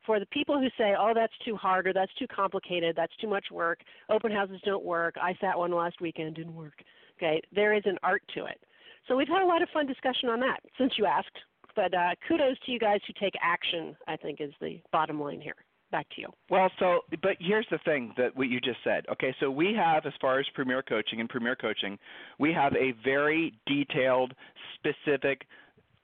for 0.06 0.20
the 0.20 0.26
people 0.28 0.60
who 0.60 0.70
say, 0.78 0.96
"Oh, 0.98 1.14
that's 1.14 1.38
too 1.46 1.56
hard," 1.56 1.88
or 1.88 1.94
"That's 1.94 2.14
too 2.16 2.28
complicated," 2.28 2.96
"That's 2.96 3.16
too 3.18 3.28
much 3.28 3.52
work," 3.52 3.82
open 4.10 4.32
houses 4.32 4.62
don't 4.64 4.84
work. 4.84 5.16
I 5.22 5.36
sat 5.42 5.58
one 5.58 5.72
last 5.72 6.02
weekend, 6.02 6.36
didn't 6.36 6.56
work. 6.56 6.82
Okay, 7.18 7.42
there 7.52 7.74
is 7.74 7.84
an 7.86 7.98
art 8.04 8.24
to 8.36 8.46
it. 8.46 8.64
So 9.08 9.16
we've 9.16 9.28
had 9.28 9.42
a 9.42 9.46
lot 9.46 9.62
of 9.62 9.70
fun 9.70 9.88
discussion 9.88 10.30
on 10.30 10.40
that 10.42 10.60
since 10.78 10.94
you 10.98 11.06
asked. 11.06 11.38
But 11.76 11.94
uh, 11.94 12.16
kudos 12.28 12.58
to 12.66 12.72
you 12.72 12.80
guys 12.80 13.00
who 13.08 13.14
take 13.20 13.34
action. 13.42 13.96
I 14.08 14.16
think 14.16 14.42
is 14.42 14.54
the 14.62 14.82
bottom 14.92 15.20
line 15.20 15.42
here. 15.42 15.56
Back 15.92 16.08
to 16.16 16.22
you. 16.22 16.28
Well, 16.50 16.70
so 16.78 17.02
but 17.22 17.38
here's 17.40 17.66
the 17.72 17.80
thing 17.80 18.14
that 18.18 18.36
what 18.36 18.48
you 18.48 18.60
just 18.60 18.80
said. 18.84 19.06
Okay, 19.12 19.36
so 19.40 19.50
we 19.50 19.74
have 19.74 20.06
as 20.06 20.14
far 20.22 20.40
as 20.40 20.46
Premier 20.54 20.84
Coaching 20.84 21.20
and 21.20 21.28
Premier 21.28 21.56
Coaching, 21.56 21.98
we 22.38 22.54
have 22.54 22.74
a 22.76 22.94
very 23.04 23.54
detailed, 23.66 24.34
specific 24.76 25.42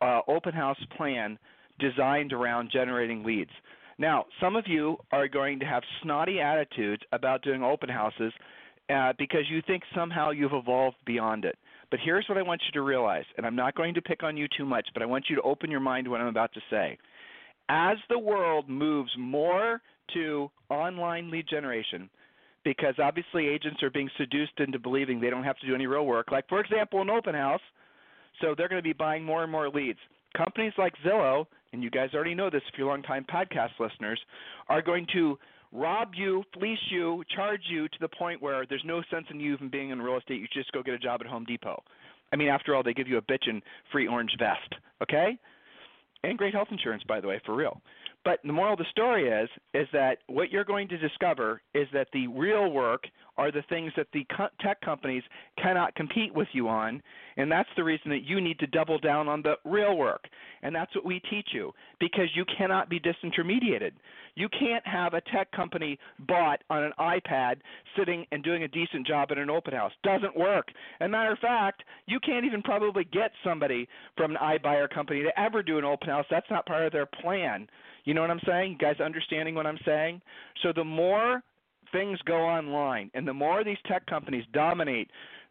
uh, 0.02 0.22
open 0.28 0.54
house 0.54 0.80
plan 0.98 1.38
designed 1.80 2.34
around 2.34 2.72
generating 2.72 3.24
leads. 3.24 3.52
Now, 3.98 4.26
some 4.42 4.56
of 4.56 4.66
you 4.68 4.98
are 5.12 5.28
going 5.28 5.60
to 5.60 5.66
have 5.66 5.84
snotty 6.04 6.40
attitudes 6.42 7.02
about 7.12 7.44
doing 7.44 7.64
open 7.64 7.90
houses 7.90 8.34
uh, 8.94 9.14
because 9.18 9.44
you 9.50 9.62
think 9.66 9.84
somehow 9.96 10.32
you've 10.32 10.54
evolved 10.54 10.98
beyond 11.06 11.46
it. 11.46 11.58
But 11.92 12.00
here's 12.04 12.26
what 12.28 12.38
I 12.38 12.42
want 12.42 12.62
you 12.66 12.74
to 12.74 12.86
realize, 12.86 13.24
and 13.38 13.46
I'm 13.46 13.56
not 13.56 13.76
going 13.76 13.94
to 13.94 14.02
pick 14.02 14.24
on 14.24 14.36
you 14.36 14.48
too 14.58 14.66
much, 14.66 14.88
but 14.94 15.02
I 15.02 15.06
want 15.06 15.26
you 15.30 15.36
to 15.38 15.42
open 15.44 15.72
your 15.72 15.80
mind 15.80 16.06
to 16.06 16.12
what 16.12 16.20
I'm 16.20 16.28
about 16.28 16.54
to 16.54 16.62
say. 16.70 16.98
As 17.70 17.98
the 18.10 18.20
world 18.20 18.70
moves 18.70 19.12
more 19.18 19.82
to 20.14 20.52
online 20.70 21.32
lead 21.32 21.48
generation, 21.48 22.10
because 22.64 22.96
obviously 23.02 23.48
agents 23.48 23.82
are 23.82 23.90
being 23.90 24.10
seduced 24.18 24.60
into 24.60 24.80
believing 24.80 25.22
they 25.22 25.30
don't 25.30 25.44
have 25.44 25.58
to 25.60 25.68
do 25.68 25.76
any 25.76 25.88
real 25.88 26.06
work, 26.06 26.32
like, 26.32 26.48
for 26.50 26.60
example, 26.60 27.02
an 27.02 27.10
open 27.10 27.34
house, 27.34 27.62
so 28.42 28.54
they're 28.58 28.68
going 28.68 28.82
to 28.82 28.84
be 28.84 28.94
buying 28.94 29.24
more 29.24 29.44
and 29.44 29.52
more 29.52 29.70
leads. 29.70 30.00
Companies 30.36 30.74
like 30.78 30.94
Zillow, 31.06 31.46
and 31.74 31.84
you 31.84 31.90
guys 31.90 32.10
already 32.14 32.36
know 32.36 32.50
this 32.50 32.62
if 32.72 32.78
you're 32.78 32.88
longtime 32.88 33.26
podcast 33.26 33.72
listeners, 33.80 34.20
are 34.70 34.82
going 34.82 35.08
to 35.14 35.38
rob 35.72 36.10
you, 36.16 36.44
fleece 36.58 36.80
you, 36.90 37.24
charge 37.36 37.62
you 37.70 37.88
to 37.88 37.98
the 38.00 38.08
point 38.08 38.42
where 38.42 38.66
there's 38.68 38.84
no 38.86 39.02
sense 39.12 39.26
in 39.30 39.40
you 39.40 39.54
even 39.54 39.70
being 39.70 39.90
in 39.90 40.02
real 40.02 40.18
estate. 40.18 40.40
You 40.40 40.48
just 40.54 40.72
go 40.72 40.84
get 40.84 40.94
a 40.94 41.00
job 41.00 41.22
at 41.22 41.28
Home 41.28 41.46
Depot. 41.46 41.82
I 42.34 42.36
mean, 42.36 42.50
after 42.50 42.76
all, 42.76 42.84
they 42.84 42.94
give 42.94 43.08
you 43.08 43.18
a 43.18 43.22
bitchin' 43.22 43.62
free 43.92 44.08
orange 44.08 44.36
vest, 44.40 44.82
okay? 45.02 45.38
And 46.24 46.38
great 46.38 46.54
health 46.54 46.70
insurance, 46.72 47.04
by 47.08 47.22
the 47.22 47.28
way, 47.28 47.40
for 47.46 47.56
real. 47.56 47.82
But 48.24 48.40
the 48.44 48.52
moral 48.52 48.74
of 48.74 48.80
the 48.80 48.86
story 48.90 49.30
is 49.30 49.50
is 49.76 49.88
that 49.94 50.18
what 50.28 50.50
you're 50.50 50.66
going 50.66 50.88
to 50.88 50.98
discover 50.98 51.62
is 51.76 51.88
that 51.94 52.08
the 52.12 52.28
real 52.28 52.72
work 52.72 53.04
are 53.38 53.52
the 53.52 53.64
things 53.70 53.92
that 53.98 54.08
the 54.14 54.26
tech 54.62 54.80
companies 54.82 55.24
cannot 55.62 55.96
compete 55.96 56.34
with 56.34 56.48
you 56.54 56.68
on, 56.68 57.02
and 57.38 57.52
that's 57.52 57.70
the 57.76 57.84
reason 57.84 58.10
that 58.12 58.24
you 58.24 58.40
need 58.40 58.60
to 58.60 58.68
double 58.68 58.98
down 58.98 59.28
on 59.28 59.42
the 59.42 59.56
real 59.66 59.98
work. 59.98 60.26
And 60.62 60.76
that's 60.76 60.94
what 60.96 61.06
we 61.06 61.22
teach 61.30 61.50
you 61.54 61.74
because 62.00 62.30
you 62.34 62.46
cannot 62.58 62.90
be 62.90 63.00
disintermediated. 63.00 63.92
You 64.36 64.50
can't 64.50 64.86
have 64.86 65.14
a 65.14 65.22
tech 65.34 65.52
company 65.52 65.98
bought 66.28 66.62
on 66.70 66.84
an 66.84 66.92
iPad 67.00 67.58
sitting 67.98 68.26
and 68.32 68.44
doing 68.44 68.64
a 68.64 68.68
decent 68.68 69.08
job 69.08 69.30
at 69.32 69.38
an 69.38 69.50
open 69.50 69.74
house. 69.74 69.92
Doesn't 70.04 70.36
work. 70.36 70.68
As 71.00 71.06
a 71.06 71.10
matter 71.10 71.32
of 71.32 71.40
fact, 71.40 71.84
you 72.06 72.20
can't 72.20 72.46
even 72.46 72.62
probably 72.62 73.06
get 73.06 73.32
somebody 73.44 73.88
from 74.18 74.32
an 74.32 74.38
iBuyer 74.38 74.90
company 74.90 75.24
to 75.24 75.40
ever 75.40 75.64
do 75.64 75.78
an 75.78 75.86
open 75.86 76.10
house. 76.10 76.26
That's 76.30 76.50
not 76.50 76.66
part 76.66 76.86
of 76.86 76.92
their 76.92 77.06
plan. 77.06 77.68
You 78.04 78.14
know 78.14 78.22
what 78.22 78.30
I'm 78.30 78.42
saying? 78.46 78.74
You 78.74 78.78
guys 78.78 79.00
understanding 79.00 79.56
what 79.56 79.66
I'm 79.66 79.80
saying? 79.86 80.22
So 80.64 80.74
the 80.76 80.84
more 80.84 81.42
things 81.96 82.20
go 82.26 82.40
online 82.40 83.10
and 83.14 83.26
the 83.26 83.34
more 83.34 83.64
these 83.64 83.78
tech 83.86 84.06
companies 84.06 84.44
dominate 84.52 85.10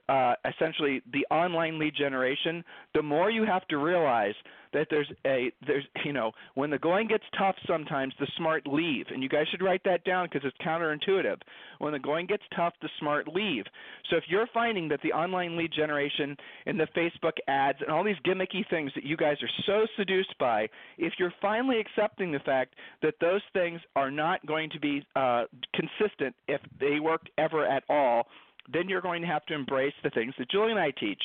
uh, 0.08 0.34
essentially 0.44 1.02
the 1.12 1.26
online 1.30 1.78
lead 1.78 1.94
generation, 1.96 2.64
the 2.94 3.02
more 3.02 3.30
you 3.30 3.44
have 3.44 3.66
to 3.68 3.78
realize 3.78 4.34
that 4.74 4.88
there's 4.90 5.10
a 5.24 5.52
there's 5.66 5.84
you 6.04 6.12
know 6.12 6.32
when 6.54 6.68
the 6.68 6.78
going 6.78 7.06
gets 7.08 7.24
tough 7.38 7.54
sometimes 7.66 8.12
the 8.18 8.26
smart 8.36 8.66
leave. 8.66 9.06
And 9.10 9.22
you 9.22 9.28
guys 9.28 9.46
should 9.50 9.62
write 9.62 9.82
that 9.84 10.04
down 10.04 10.28
because 10.30 10.46
it's 10.46 10.56
counterintuitive. 10.66 11.40
When 11.78 11.92
the 11.92 11.98
going 11.98 12.26
gets 12.26 12.42
tough 12.54 12.74
the 12.82 12.88
smart 12.98 13.28
leave. 13.28 13.64
So 14.10 14.16
if 14.16 14.24
you're 14.28 14.48
finding 14.52 14.88
that 14.88 15.00
the 15.02 15.12
online 15.12 15.56
lead 15.56 15.72
generation 15.72 16.36
and 16.66 16.78
the 16.78 16.88
facebook 16.96 17.32
ads 17.48 17.78
and 17.80 17.90
all 17.90 18.04
these 18.04 18.16
gimmicky 18.26 18.68
things 18.68 18.90
that 18.94 19.04
you 19.04 19.16
guys 19.16 19.36
are 19.42 19.48
so 19.66 19.86
seduced 19.96 20.36
by 20.38 20.68
if 20.98 21.14
you're 21.18 21.32
finally 21.40 21.78
accepting 21.78 22.32
the 22.32 22.38
fact 22.40 22.74
that 23.02 23.14
those 23.20 23.42
things 23.52 23.80
are 23.96 24.10
not 24.10 24.44
going 24.46 24.70
to 24.70 24.80
be 24.80 25.06
uh, 25.16 25.44
consistent 25.74 26.34
if 26.48 26.60
they 26.80 27.00
work 27.00 27.22
ever 27.38 27.66
at 27.66 27.84
all 27.88 28.26
then 28.72 28.88
you're 28.88 29.00
going 29.00 29.22
to 29.22 29.28
have 29.28 29.44
to 29.46 29.54
embrace 29.54 29.94
the 30.02 30.10
things 30.10 30.34
that 30.38 30.50
Julie 30.50 30.70
and 30.70 30.80
I 30.80 30.90
teach 30.92 31.22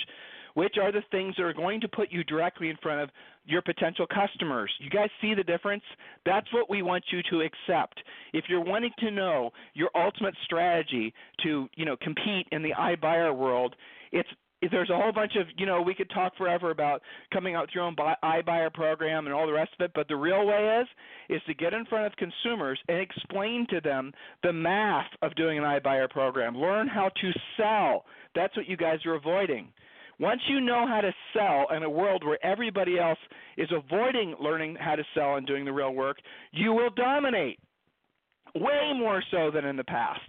which 0.54 0.76
are 0.82 0.92
the 0.92 1.04
things 1.12 1.36
that 1.38 1.44
are 1.44 1.54
going 1.54 1.82
to 1.82 1.88
put 1.88 2.12
you 2.12 2.24
directly 2.24 2.70
in 2.70 2.78
front 2.82 3.02
of 3.02 3.10
your 3.46 3.62
potential 3.62 4.06
customers. 4.08 4.72
You 4.80 4.90
guys 4.90 5.10
see 5.22 5.34
the 5.34 5.44
difference? 5.44 5.84
That's 6.26 6.52
what 6.54 6.70
we 6.70 6.82
want 6.82 7.04
you 7.12 7.22
to 7.32 7.42
accept. 7.42 8.02
If 8.34 8.46
you're 8.50 8.64
wanting 8.64 8.92
to 9.00 9.12
know 9.12 9.52
your 9.74 9.90
ultimate 9.96 10.36
strategy 10.44 11.14
to, 11.44 11.68
you 11.76 11.86
know, 11.86 11.98
compete 12.02 12.48
in 12.52 12.62
the 12.62 12.72
iBuyer 12.72 13.36
world, 13.36 13.76
it's 14.12 14.30
there's 14.72 14.90
a 14.90 14.96
whole 14.96 15.12
bunch 15.12 15.34
of 15.40 15.48
you 15.58 15.66
know 15.66 15.82
we 15.82 15.96
could 15.96 16.10
talk 16.10 16.36
forever 16.38 16.72
about 16.72 17.02
coming 17.34 17.56
out 17.56 17.64
with 17.64 17.70
your 17.74 17.84
own 17.84 17.96
buy, 17.96 18.16
iBuyer 18.24 18.74
program 18.74 19.26
and 19.26 19.34
all 19.34 19.48
the 19.48 19.54
rest 19.54 19.72
of 19.80 19.86
it, 19.86 19.92
but 19.96 20.08
the 20.08 20.16
real 20.16 20.46
way 20.46 20.82
is 20.82 20.88
is 21.38 21.42
to 21.48 21.54
get 21.54 21.74
in 21.74 21.86
front 21.86 22.06
of 22.06 22.14
consumers 22.18 22.80
and 22.88 23.00
explain 23.00 23.66
to 23.70 23.80
them 23.82 24.12
the 24.44 24.54
math 24.54 25.10
of 25.22 25.36
doing 25.36 25.58
an 25.58 25.64
iBuyer 25.64 26.10
program. 26.10 26.58
Learn 26.58 26.88
how 26.88 27.10
to 27.22 27.32
sell. 27.58 28.06
That's 28.36 28.56
what 28.58 28.68
you 28.68 28.78
guys 28.78 29.00
are 29.06 29.16
avoiding. 29.16 29.70
Once 30.20 30.42
you 30.50 30.60
know 30.60 30.86
how 30.86 31.00
to 31.00 31.14
sell 31.34 31.68
in 31.76 31.84
a 31.84 31.90
world 31.90 32.26
where 32.26 32.44
everybody 32.46 33.00
else 33.00 33.20
is 33.58 33.70
avoiding 33.72 34.36
learning 34.42 34.76
how 34.78 34.96
to 34.96 35.04
sell 35.16 35.36
and 35.36 35.48
doing 35.48 35.64
the 35.64 35.72
real 35.72 35.94
work, 35.94 36.18
you 36.52 36.74
will 36.74 36.90
dominate 36.90 37.58
way 38.56 38.92
more 38.96 39.24
so 39.32 39.50
than 39.52 39.64
in 39.64 39.78
the 39.78 39.84
past. 39.86 40.20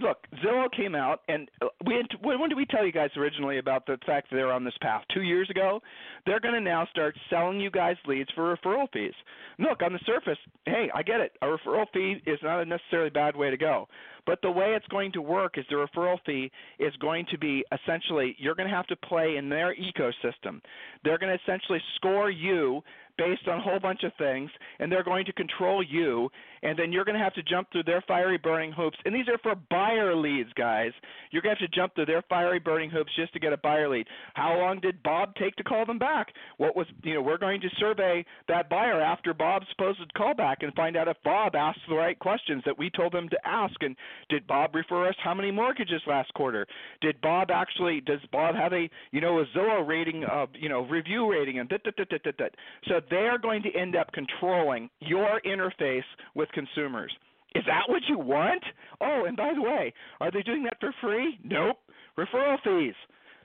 Look, 0.00 0.18
Zillow 0.44 0.70
came 0.70 0.94
out, 0.94 1.20
and 1.28 1.50
uh, 1.62 1.66
we 1.86 2.02
when 2.22 2.48
did 2.48 2.56
we 2.56 2.66
tell 2.66 2.84
you 2.84 2.92
guys 2.92 3.10
originally 3.16 3.58
about 3.58 3.86
the 3.86 3.98
fact 4.06 4.30
that 4.30 4.36
they're 4.36 4.52
on 4.52 4.64
this 4.64 4.74
path? 4.80 5.02
Two 5.12 5.22
years 5.22 5.48
ago. 5.50 5.80
They're 6.26 6.40
going 6.40 6.54
to 6.54 6.60
now 6.60 6.86
start 6.90 7.16
selling 7.28 7.60
you 7.60 7.70
guys 7.70 7.96
leads 8.06 8.30
for 8.34 8.56
referral 8.56 8.90
fees. 8.92 9.12
Look, 9.58 9.82
on 9.82 9.92
the 9.92 10.00
surface, 10.06 10.38
hey, 10.64 10.90
I 10.94 11.02
get 11.02 11.20
it. 11.20 11.32
A 11.42 11.46
referral 11.46 11.86
fee 11.92 12.22
is 12.26 12.38
not 12.42 12.60
a 12.60 12.64
necessarily 12.64 13.10
bad 13.10 13.36
way 13.36 13.50
to 13.50 13.56
go. 13.56 13.88
But 14.26 14.40
the 14.40 14.50
way 14.50 14.72
it's 14.74 14.86
going 14.88 15.12
to 15.12 15.20
work 15.20 15.58
is 15.58 15.66
the 15.68 15.76
referral 15.76 16.18
fee 16.24 16.50
is 16.78 16.94
going 16.96 17.26
to 17.30 17.38
be 17.38 17.62
essentially 17.72 18.34
you're 18.38 18.54
going 18.54 18.68
to 18.68 18.74
have 18.74 18.86
to 18.86 18.96
play 18.96 19.36
in 19.36 19.48
their 19.48 19.74
ecosystem. 19.74 20.60
They're 21.02 21.18
going 21.18 21.36
to 21.36 21.42
essentially 21.42 21.80
score 21.96 22.30
you 22.30 22.82
based 23.16 23.46
on 23.48 23.58
a 23.58 23.62
whole 23.62 23.80
bunch 23.80 24.02
of 24.02 24.12
things, 24.18 24.50
and 24.78 24.90
they're 24.90 25.04
going 25.04 25.24
to 25.24 25.32
control 25.32 25.82
you, 25.82 26.28
and 26.62 26.78
then 26.78 26.92
you're 26.92 27.04
going 27.04 27.16
to 27.16 27.22
have 27.22 27.34
to 27.34 27.42
jump 27.42 27.70
through 27.70 27.84
their 27.84 28.02
fiery 28.06 28.38
burning 28.38 28.72
hoops. 28.72 28.98
And 29.04 29.14
these 29.14 29.28
are 29.28 29.38
for 29.38 29.54
buyer 29.70 30.14
leads, 30.14 30.52
guys. 30.54 30.92
You're 31.30 31.42
going 31.42 31.54
to 31.56 31.60
have 31.62 31.70
to 31.70 31.76
jump 31.76 31.94
through 31.94 32.06
their 32.06 32.22
fiery 32.28 32.58
burning 32.58 32.90
hoops 32.90 33.12
just 33.16 33.32
to 33.34 33.40
get 33.40 33.52
a 33.52 33.56
buyer 33.58 33.88
lead. 33.88 34.06
How 34.34 34.58
long 34.58 34.80
did 34.80 35.02
Bob 35.02 35.34
take 35.36 35.54
to 35.56 35.64
call 35.64 35.84
them 35.86 35.98
back? 35.98 36.28
What 36.56 36.76
was, 36.76 36.86
you 37.02 37.14
know, 37.14 37.22
we're 37.22 37.38
going 37.38 37.60
to 37.60 37.68
survey 37.78 38.24
that 38.48 38.68
buyer 38.68 39.00
after 39.00 39.34
Bob's 39.34 39.66
supposed 39.70 40.00
callback 40.16 40.56
and 40.60 40.72
find 40.74 40.96
out 40.96 41.08
if 41.08 41.16
Bob 41.24 41.54
asked 41.54 41.80
the 41.88 41.94
right 41.94 42.18
questions 42.18 42.62
that 42.66 42.78
we 42.78 42.90
told 42.90 43.14
him 43.14 43.28
to 43.28 43.38
ask. 43.44 43.74
And 43.80 43.96
did 44.28 44.46
Bob 44.46 44.74
refer 44.74 45.08
us 45.08 45.14
how 45.22 45.34
many 45.34 45.50
mortgages 45.50 46.02
last 46.06 46.32
quarter? 46.34 46.66
Did 47.00 47.20
Bob 47.20 47.50
actually, 47.50 48.00
does 48.00 48.20
Bob 48.32 48.54
have 48.54 48.72
a, 48.72 48.88
you 49.10 49.20
know, 49.20 49.40
a 49.40 49.46
Zillow 49.56 49.86
rating, 49.86 50.24
uh, 50.24 50.46
you 50.54 50.68
know, 50.68 50.82
review 50.82 51.30
rating 51.30 51.58
and 51.58 51.68
da, 51.68 51.76
da, 51.84 51.90
da, 51.96 52.04
da, 52.10 52.18
da, 52.24 52.30
da. 52.38 53.00
So 53.10 53.16
they 53.16 53.26
are 53.26 53.38
going 53.38 53.62
to 53.62 53.72
end 53.74 53.96
up 53.96 54.12
controlling 54.12 54.90
your 55.00 55.40
interface 55.46 56.02
with 56.34 56.48
consumers. 56.52 57.12
Is 57.54 57.64
that 57.66 57.88
what 57.88 58.02
you 58.08 58.18
want? 58.18 58.62
Oh, 59.00 59.24
and 59.26 59.36
by 59.36 59.52
the 59.54 59.62
way, 59.62 59.92
are 60.20 60.30
they 60.30 60.42
doing 60.42 60.64
that 60.64 60.76
for 60.80 60.92
free? 61.00 61.38
Nope. 61.44 61.78
Referral 62.18 62.58
fees, 62.62 62.94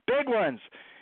big 0.08 0.28
ones. 0.28 0.60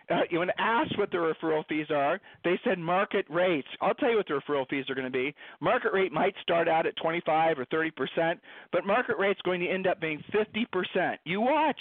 Uh, 0.10 0.22
when 0.32 0.50
asked 0.58 0.98
what 0.98 1.12
the 1.12 1.18
referral 1.18 1.66
fees 1.68 1.88
are, 1.90 2.20
they 2.46 2.58
said 2.64 2.80
market 2.80 3.26
rates. 3.30 3.68
I'll 3.82 3.94
tell 3.94 4.10
you 4.10 4.18
what 4.18 4.28
the 4.28 4.40
referral 4.40 4.68
fees 4.70 4.90
are 4.90 4.96
going 4.96 5.06
to 5.06 5.12
be. 5.12 5.36
Market 5.60 5.92
rate 5.94 6.14
might 6.14 6.34
start 6.42 6.70
out 6.70 6.86
at 6.86 6.96
25 6.96 7.60
or 7.60 7.66
30 7.66 7.92
percent, 7.92 8.40
but 8.72 8.86
market 8.86 9.18
rate's 9.18 9.42
going 9.42 9.60
to 9.60 9.70
end 9.70 9.86
up 9.86 10.00
being 10.00 10.24
50 10.32 10.66
percent. 10.72 11.20
You 11.26 11.42
watch. 11.42 11.80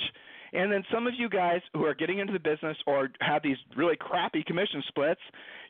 And 0.53 0.71
then 0.71 0.85
some 0.93 1.07
of 1.07 1.15
you 1.19 1.29
guys 1.29 1.61
who 1.73 1.85
are 1.85 1.95
getting 1.95 2.19
into 2.19 2.33
the 2.33 2.39
business 2.39 2.77
or 2.87 3.11
have 3.21 3.43
these 3.43 3.57
really 3.77 3.97
crappy 3.97 4.43
commission 4.45 4.83
splits, 4.89 5.21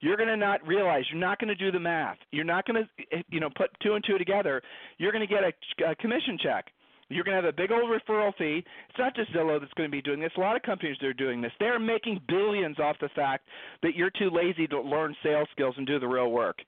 you're 0.00 0.16
going 0.16 0.28
to 0.28 0.36
not 0.36 0.66
realize 0.66 1.04
you're 1.10 1.20
not 1.20 1.38
going 1.38 1.48
to 1.48 1.54
do 1.54 1.70
the 1.70 1.80
math. 1.80 2.18
You're 2.30 2.44
not 2.44 2.66
going 2.66 2.84
to 2.84 3.16
eh, 3.16 3.22
you 3.30 3.40
know 3.40 3.50
put 3.56 3.70
two 3.82 3.94
and 3.94 4.04
two 4.06 4.18
together. 4.18 4.62
You're 4.98 5.12
going 5.12 5.26
to 5.26 5.32
get 5.32 5.42
a, 5.44 5.90
a 5.90 5.94
commission 5.96 6.38
check. 6.42 6.66
You're 7.08 7.22
going 7.22 7.36
to 7.36 7.42
have 7.42 7.54
a 7.54 7.56
big 7.56 7.70
old 7.70 7.88
referral 7.88 8.34
fee. 8.36 8.64
It's 8.88 8.98
not 8.98 9.14
just 9.14 9.32
Zillow 9.32 9.60
that's 9.60 9.72
going 9.74 9.88
to 9.88 9.92
be 9.92 10.02
doing 10.02 10.18
this. 10.18 10.32
A 10.36 10.40
lot 10.40 10.56
of 10.56 10.62
companies 10.62 10.96
that 11.00 11.06
are 11.06 11.14
doing 11.14 11.40
this. 11.40 11.52
They're 11.60 11.78
making 11.78 12.20
billions 12.26 12.80
off 12.80 12.96
the 13.00 13.08
fact 13.14 13.46
that 13.82 13.94
you're 13.94 14.10
too 14.10 14.28
lazy 14.30 14.66
to 14.66 14.80
learn 14.80 15.14
sales 15.22 15.46
skills 15.52 15.74
and 15.78 15.86
do 15.86 16.00
the 16.00 16.08
real 16.08 16.32
work. 16.32 16.58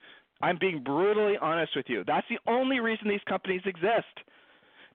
I'm 0.41 0.57
being 0.61 0.83
brutally 0.85 1.37
honest 1.43 1.73
with 1.75 1.87
you. 1.89 2.05
That's 2.07 2.27
the 2.31 2.39
only 2.51 2.79
reason 2.79 3.09
these 3.09 3.21
companies 3.29 3.63
exist 3.65 4.07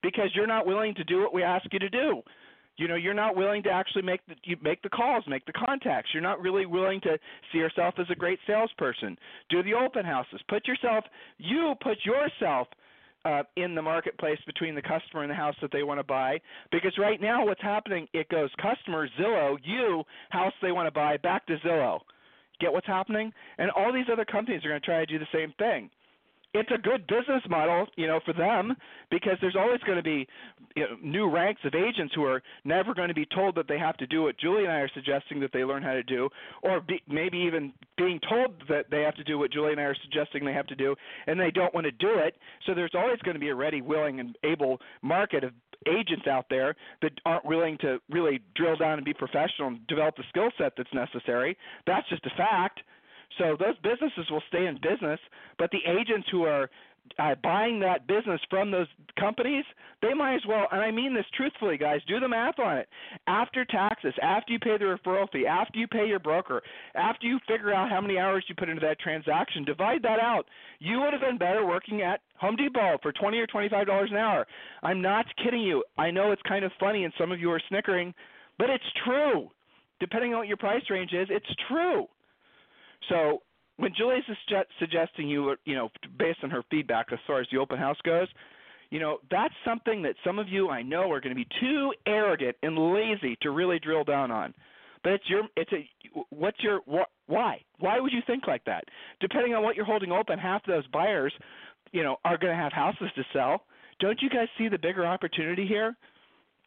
because 0.01 0.29
you're 0.33 0.47
not 0.47 0.65
willing 0.65 0.95
to 0.95 1.03
do 1.03 1.19
what 1.19 1.33
we 1.33 1.43
ask 1.43 1.65
you 1.71 1.79
to 1.79 1.89
do. 1.89 2.21
You 2.77 2.87
know, 2.87 2.95
you're 2.95 3.13
not 3.13 3.35
willing 3.35 3.61
to 3.63 3.69
actually 3.69 4.01
make 4.01 4.25
the 4.27 4.35
you 4.43 4.57
make 4.61 4.81
the 4.81 4.89
calls, 4.89 5.23
make 5.27 5.45
the 5.45 5.53
contacts. 5.53 6.09
You're 6.13 6.23
not 6.23 6.41
really 6.41 6.65
willing 6.65 6.99
to 7.01 7.19
see 7.51 7.59
yourself 7.59 7.95
as 7.99 8.07
a 8.09 8.15
great 8.15 8.39
salesperson. 8.47 9.17
Do 9.49 9.61
the 9.61 9.73
open 9.73 10.05
houses. 10.05 10.41
Put 10.49 10.67
yourself 10.67 11.05
you 11.37 11.75
put 11.81 11.97
yourself 12.03 12.67
uh, 13.25 13.43
in 13.55 13.75
the 13.75 13.81
marketplace 13.81 14.39
between 14.45 14.75
the 14.75 14.81
customer 14.81 15.21
and 15.21 15.29
the 15.29 15.35
house 15.35 15.55
that 15.61 15.71
they 15.71 15.83
want 15.83 15.99
to 15.99 16.03
buy. 16.03 16.39
Because 16.71 16.93
right 16.97 17.21
now, 17.21 17.45
what's 17.45 17.61
happening? 17.61 18.07
It 18.13 18.27
goes 18.29 18.49
customer 18.61 19.07
Zillow, 19.19 19.57
you 19.63 20.03
house 20.29 20.53
they 20.61 20.71
want 20.71 20.87
to 20.87 20.91
buy, 20.91 21.17
back 21.17 21.45
to 21.47 21.57
Zillow. 21.65 21.99
Get 22.59 22.73
what's 22.73 22.87
happening? 22.87 23.31
And 23.57 23.71
all 23.71 23.93
these 23.93 24.05
other 24.11 24.25
companies 24.25 24.65
are 24.65 24.69
going 24.69 24.81
to 24.81 24.85
try 24.85 24.99
to 24.99 25.05
do 25.05 25.19
the 25.19 25.27
same 25.33 25.53
thing 25.57 25.89
it's 26.53 26.69
a 26.71 26.77
good 26.77 27.07
business 27.07 27.41
model, 27.49 27.87
you 27.95 28.07
know, 28.07 28.19
for 28.25 28.33
them 28.33 28.75
because 29.09 29.37
there's 29.41 29.55
always 29.55 29.79
going 29.81 29.97
to 29.97 30.03
be 30.03 30.27
you 30.75 30.83
know, 30.83 30.95
new 31.01 31.29
ranks 31.29 31.61
of 31.65 31.73
agents 31.75 32.13
who 32.15 32.23
are 32.25 32.41
never 32.63 32.93
going 32.93 33.07
to 33.07 33.13
be 33.13 33.25
told 33.25 33.55
that 33.55 33.67
they 33.67 33.79
have 33.79 33.97
to 33.97 34.07
do 34.07 34.23
what 34.23 34.37
Julie 34.37 34.63
and 34.63 34.71
I 34.71 34.77
are 34.77 34.89
suggesting 34.93 35.39
that 35.41 35.51
they 35.53 35.63
learn 35.63 35.83
how 35.83 35.93
to 35.93 36.03
do, 36.03 36.29
or 36.61 36.81
be, 36.81 37.01
maybe 37.07 37.37
even 37.39 37.73
being 37.97 38.19
told 38.29 38.51
that 38.69 38.85
they 38.91 39.01
have 39.01 39.15
to 39.15 39.23
do 39.23 39.37
what 39.37 39.51
Julie 39.51 39.71
and 39.71 39.81
I 39.81 39.85
are 39.85 39.97
suggesting 40.03 40.45
they 40.45 40.53
have 40.53 40.67
to 40.67 40.75
do, 40.75 40.95
and 41.27 41.39
they 41.39 41.51
don't 41.51 41.73
want 41.73 41.85
to 41.85 41.91
do 41.91 42.17
it. 42.17 42.35
So 42.65 42.73
there's 42.73 42.93
always 42.95 43.19
going 43.19 43.35
to 43.35 43.39
be 43.39 43.49
a 43.49 43.55
ready, 43.55 43.81
willing, 43.81 44.19
and 44.19 44.37
able 44.43 44.79
market 45.01 45.43
of 45.43 45.53
agents 45.87 46.27
out 46.27 46.45
there 46.49 46.75
that 47.01 47.11
aren't 47.25 47.45
willing 47.45 47.77
to 47.79 47.99
really 48.09 48.39
drill 48.55 48.75
down 48.77 48.93
and 48.93 49.05
be 49.05 49.13
professional 49.13 49.67
and 49.67 49.87
develop 49.87 50.15
the 50.15 50.23
skill 50.29 50.49
set 50.57 50.73
that's 50.77 50.93
necessary. 50.93 51.57
That's 51.85 52.07
just 52.09 52.25
a 52.25 52.31
fact. 52.37 52.81
So 53.37 53.57
those 53.59 53.77
businesses 53.83 54.29
will 54.29 54.43
stay 54.47 54.67
in 54.67 54.75
business, 54.75 55.19
but 55.57 55.71
the 55.71 55.79
agents 55.89 56.27
who 56.31 56.43
are 56.43 56.69
uh, 57.19 57.35
buying 57.43 57.79
that 57.79 58.07
business 58.07 58.39
from 58.49 58.71
those 58.71 58.87
companies, 59.19 59.65
they 60.01 60.13
might 60.13 60.35
as 60.35 60.41
well, 60.47 60.67
and 60.71 60.81
I 60.81 60.89
mean 60.91 61.13
this 61.13 61.25
truthfully, 61.35 61.77
guys, 61.77 61.99
do 62.07 62.19
the 62.19 62.27
math 62.27 62.59
on 62.59 62.77
it. 62.77 62.87
After 63.27 63.65
taxes, 63.65 64.13
after 64.21 64.53
you 64.53 64.59
pay 64.59 64.77
the 64.77 64.85
referral 64.85 65.29
fee, 65.31 65.45
after 65.45 65.77
you 65.79 65.87
pay 65.87 66.07
your 66.07 66.19
broker, 66.19 66.61
after 66.95 67.27
you 67.27 67.39
figure 67.47 67.73
out 67.73 67.89
how 67.89 68.01
many 68.01 68.17
hours 68.17 68.45
you 68.47 68.55
put 68.55 68.69
into 68.69 68.81
that 68.81 68.99
transaction, 68.99 69.63
divide 69.63 70.01
that 70.03 70.19
out. 70.19 70.45
You 70.79 71.01
would 71.01 71.13
have 71.13 71.21
been 71.21 71.37
better 71.37 71.65
working 71.65 72.01
at 72.01 72.21
Home 72.37 72.55
Depot 72.55 72.97
for 73.01 73.11
20 73.11 73.37
or 73.37 73.47
$25 73.47 74.11
an 74.11 74.17
hour. 74.17 74.47
I'm 74.81 75.01
not 75.01 75.25
kidding 75.43 75.61
you. 75.61 75.83
I 75.97 76.09
know 76.09 76.31
it's 76.31 76.41
kind 76.47 76.65
of 76.65 76.71
funny 76.79 77.03
and 77.03 77.13
some 77.17 77.31
of 77.31 77.39
you 77.39 77.51
are 77.51 77.61
snickering, 77.69 78.13
but 78.57 78.69
it's 78.69 78.83
true. 79.05 79.49
Depending 79.99 80.33
on 80.33 80.39
what 80.39 80.47
your 80.47 80.57
price 80.57 80.83
range 80.89 81.13
is, 81.13 81.27
it's 81.29 81.45
true. 81.67 82.07
So 83.09 83.41
when 83.77 83.91
Julie's 83.97 84.23
suggesting 84.79 85.27
you, 85.29 85.55
you 85.65 85.75
know, 85.75 85.89
based 86.17 86.39
on 86.43 86.49
her 86.49 86.63
feedback 86.69 87.07
as 87.11 87.19
far 87.25 87.41
as 87.41 87.47
the 87.51 87.57
open 87.57 87.77
house 87.77 87.97
goes, 88.03 88.27
you 88.89 88.99
know, 88.99 89.17
that's 89.31 89.53
something 89.65 90.03
that 90.03 90.15
some 90.23 90.37
of 90.37 90.47
you 90.47 90.69
I 90.69 90.83
know 90.83 91.11
are 91.11 91.19
going 91.19 91.35
to 91.35 91.41
be 91.41 91.47
too 91.59 91.93
arrogant 92.05 92.55
and 92.61 92.93
lazy 92.93 93.35
to 93.41 93.49
really 93.49 93.79
drill 93.79 94.03
down 94.03 94.29
on. 94.29 94.53
But 95.03 95.13
it's 95.13 95.29
your, 95.29 95.43
it's 95.57 95.71
a, 95.73 95.89
what's 96.29 96.59
your, 96.61 96.81
wh- 96.87 97.29
why? 97.29 97.61
Why 97.79 97.99
would 97.99 98.13
you 98.13 98.21
think 98.27 98.47
like 98.47 98.63
that? 98.65 98.85
Depending 99.19 99.53
on 99.55 99.63
what 99.63 99.75
you're 99.75 99.85
holding 99.85 100.11
open, 100.11 100.37
half 100.37 100.61
of 100.61 100.67
those 100.67 100.87
buyers, 100.87 101.33
you 101.91 102.03
know, 102.03 102.17
are 102.23 102.37
going 102.37 102.55
to 102.55 102.61
have 102.61 102.71
houses 102.71 103.09
to 103.15 103.23
sell. 103.33 103.63
Don't 103.99 104.21
you 104.21 104.29
guys 104.29 104.47
see 104.57 104.69
the 104.69 104.77
bigger 104.77 105.05
opportunity 105.05 105.67
here? 105.67 105.95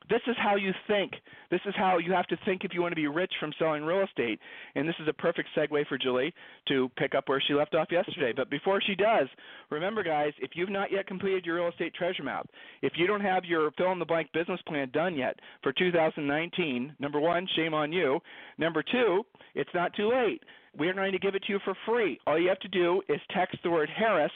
This 0.09 0.21
is 0.29 0.37
how 0.39 0.55
you 0.57 0.73
think. 0.87 1.13
This 1.51 1.61
is 1.67 1.75
how 1.77 1.99
you 1.99 2.13
have 2.13 2.27
to 2.29 2.39
think 2.45 2.65
if 2.65 2.73
you 2.73 2.81
want 2.81 2.93
to 2.93 2.97
be 2.97 3.09
rich 3.09 3.33
from 3.41 3.53
selling 3.59 3.85
real 3.85 4.05
estate. 4.05 4.39
And 4.75 4.89
this 4.89 4.95
is 5.01 5.09
a 5.09 5.13
perfect 5.13 5.49
segue 5.57 5.87
for 5.89 5.99
Julie 5.99 6.33
to 6.69 6.89
pick 6.97 7.15
up 7.15 7.29
where 7.29 7.43
she 7.47 7.55
left 7.55 7.75
off 7.75 7.89
yesterday. 7.91 8.33
But 8.35 8.51
before 8.51 8.81
she 8.81 8.95
does, 8.95 9.29
remember, 9.71 10.03
guys, 10.03 10.33
if 10.41 10.51
you've 10.55 10.71
not 10.71 10.93
yet 10.93 11.07
completed 11.07 11.45
your 11.45 11.57
real 11.57 11.69
estate 11.69 11.95
treasure 11.95 12.23
map, 12.23 12.49
if 12.83 12.93
you 12.97 13.07
don't 13.07 13.21
have 13.21 13.45
your 13.45 13.71
fill 13.73 13.93
in 13.93 13.99
the 13.99 14.05
blank 14.05 14.33
business 14.33 14.61
plan 14.69 14.91
done 14.93 15.17
yet 15.17 15.39
for 15.63 15.73
2019, 15.73 16.95
number 17.01 17.19
one, 17.19 17.49
shame 17.57 17.75
on 17.75 17.93
you. 17.93 18.21
Number 18.59 18.83
two, 18.83 19.23
it's 19.55 19.71
not 19.75 19.95
too 19.95 20.11
late. 20.11 20.43
We're 20.79 20.95
going 20.95 21.13
to 21.13 21.19
give 21.19 21.35
it 21.35 21.43
to 21.45 21.53
you 21.53 21.59
for 21.65 21.75
free. 21.87 22.21
All 22.27 22.39
you 22.39 22.49
have 22.49 22.61
to 22.61 22.69
do 22.69 23.03
is 23.09 23.21
text 23.35 23.57
the 23.65 23.71
word 23.71 23.89
Harris, 23.97 24.33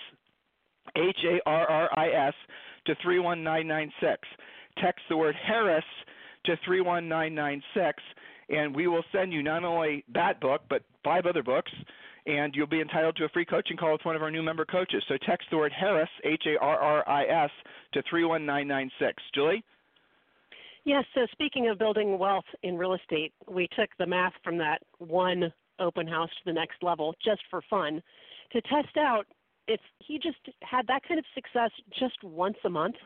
H 0.96 1.18
A 1.26 1.38
R 1.48 1.70
R 1.70 1.98
I 1.98 2.28
S, 2.28 2.34
to 2.86 2.94
31996 3.02 4.26
text 4.80 5.00
the 5.08 5.16
word 5.16 5.34
Harris 5.46 5.84
to 6.46 6.56
31996, 6.64 8.02
and 8.48 8.74
we 8.74 8.86
will 8.86 9.04
send 9.12 9.32
you 9.32 9.42
not 9.42 9.64
only 9.64 10.04
that 10.14 10.40
book, 10.40 10.62
but 10.68 10.82
five 11.04 11.26
other 11.26 11.42
books, 11.42 11.70
and 12.26 12.54
you'll 12.54 12.66
be 12.66 12.80
entitled 12.80 13.16
to 13.16 13.24
a 13.24 13.28
free 13.30 13.44
coaching 13.44 13.76
call 13.76 13.92
with 13.92 14.04
one 14.04 14.16
of 14.16 14.22
our 14.22 14.30
new 14.30 14.42
member 14.42 14.64
coaches. 14.64 15.02
So 15.08 15.16
text 15.26 15.48
the 15.50 15.56
word 15.56 15.72
Harris, 15.72 16.08
H 16.24 16.42
A 16.46 16.58
R 16.62 16.78
R 16.78 17.08
I 17.08 17.24
S, 17.24 17.50
to 17.92 18.02
31996. 18.10 19.22
Julie? 19.34 19.64
Yes, 20.84 21.04
so 21.14 21.26
speaking 21.32 21.68
of 21.68 21.78
building 21.78 22.18
wealth 22.18 22.44
in 22.62 22.76
real 22.76 22.94
estate, 22.94 23.32
we 23.48 23.68
took 23.78 23.90
the 23.98 24.06
math 24.06 24.32
from 24.42 24.56
that 24.58 24.78
one 24.98 25.52
open 25.78 26.06
house 26.06 26.30
to 26.30 26.44
the 26.46 26.52
next 26.52 26.82
level 26.82 27.14
just 27.24 27.40
for 27.50 27.62
fun 27.68 28.02
to 28.52 28.60
test 28.62 28.96
out 28.98 29.26
if 29.66 29.80
he 29.98 30.18
just 30.18 30.38
had 30.62 30.86
that 30.86 31.02
kind 31.06 31.18
of 31.18 31.24
success 31.34 31.70
just 31.98 32.22
once 32.22 32.56
a 32.64 32.70
month 32.70 32.96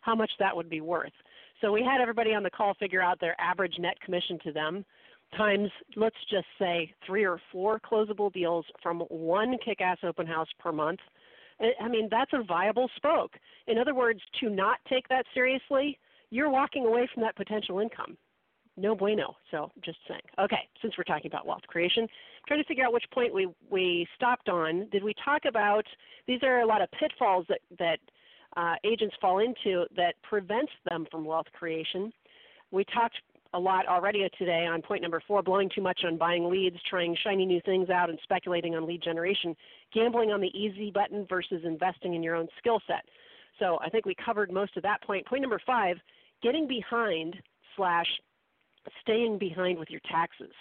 how 0.00 0.14
much 0.14 0.30
that 0.38 0.56
would 0.56 0.68
be 0.68 0.80
worth. 0.80 1.12
So 1.60 1.72
we 1.72 1.82
had 1.82 2.00
everybody 2.00 2.34
on 2.34 2.42
the 2.42 2.50
call 2.50 2.74
figure 2.74 3.02
out 3.02 3.20
their 3.20 3.38
average 3.40 3.74
net 3.78 4.00
commission 4.00 4.38
to 4.44 4.52
them 4.52 4.84
times, 5.36 5.70
let's 5.96 6.16
just 6.30 6.46
say, 6.58 6.92
three 7.06 7.24
or 7.24 7.40
four 7.52 7.80
closable 7.80 8.32
deals 8.32 8.64
from 8.82 9.00
one 9.08 9.56
kick 9.64 9.80
ass 9.80 9.98
open 10.02 10.26
house 10.26 10.48
per 10.58 10.72
month. 10.72 11.00
I 11.80 11.88
mean, 11.88 12.08
that's 12.10 12.32
a 12.32 12.42
viable 12.42 12.88
spoke. 12.96 13.32
In 13.66 13.76
other 13.78 13.94
words, 13.94 14.20
to 14.40 14.48
not 14.48 14.78
take 14.88 15.06
that 15.08 15.26
seriously, 15.34 15.98
you're 16.30 16.50
walking 16.50 16.86
away 16.86 17.08
from 17.12 17.22
that 17.22 17.36
potential 17.36 17.80
income. 17.80 18.16
No 18.76 18.94
bueno. 18.94 19.36
So 19.50 19.70
just 19.84 19.98
saying. 20.08 20.22
Okay, 20.38 20.68
since 20.80 20.94
we're 20.96 21.04
talking 21.04 21.30
about 21.30 21.46
wealth 21.46 21.66
creation, 21.66 22.04
I'm 22.04 22.08
trying 22.48 22.62
to 22.62 22.66
figure 22.66 22.84
out 22.84 22.94
which 22.94 23.04
point 23.12 23.34
we 23.34 23.48
we 23.68 24.06
stopped 24.16 24.48
on. 24.48 24.88
Did 24.90 25.04
we 25.04 25.12
talk 25.22 25.42
about 25.46 25.84
these 26.26 26.42
are 26.42 26.60
a 26.60 26.66
lot 26.66 26.80
of 26.80 26.88
pitfalls 26.92 27.44
that 27.48 27.60
that 27.78 27.98
uh, 28.56 28.74
agents 28.84 29.14
fall 29.20 29.38
into 29.38 29.84
that 29.96 30.14
prevents 30.22 30.72
them 30.88 31.06
from 31.10 31.24
wealth 31.24 31.46
creation. 31.52 32.12
We 32.70 32.84
talked 32.84 33.16
a 33.52 33.58
lot 33.58 33.86
already 33.86 34.28
today 34.38 34.66
on 34.66 34.80
point 34.82 35.02
number 35.02 35.22
four 35.26 35.42
blowing 35.42 35.70
too 35.74 35.82
much 35.82 36.00
on 36.04 36.16
buying 36.16 36.48
leads, 36.48 36.76
trying 36.88 37.16
shiny 37.24 37.46
new 37.46 37.60
things 37.64 37.90
out, 37.90 38.10
and 38.10 38.18
speculating 38.22 38.76
on 38.76 38.86
lead 38.86 39.02
generation, 39.02 39.56
gambling 39.92 40.30
on 40.30 40.40
the 40.40 40.56
easy 40.56 40.90
button 40.90 41.26
versus 41.28 41.62
investing 41.64 42.14
in 42.14 42.22
your 42.22 42.36
own 42.36 42.48
skill 42.58 42.80
set. 42.86 43.04
So 43.58 43.78
I 43.84 43.88
think 43.88 44.06
we 44.06 44.14
covered 44.24 44.52
most 44.52 44.76
of 44.76 44.82
that 44.84 45.02
point. 45.02 45.26
Point 45.26 45.42
number 45.42 45.60
five 45.66 45.96
getting 46.42 46.66
behind 46.66 47.36
slash 47.76 48.06
staying 49.02 49.38
behind 49.38 49.78
with 49.78 49.90
your 49.90 50.00
taxes. 50.10 50.52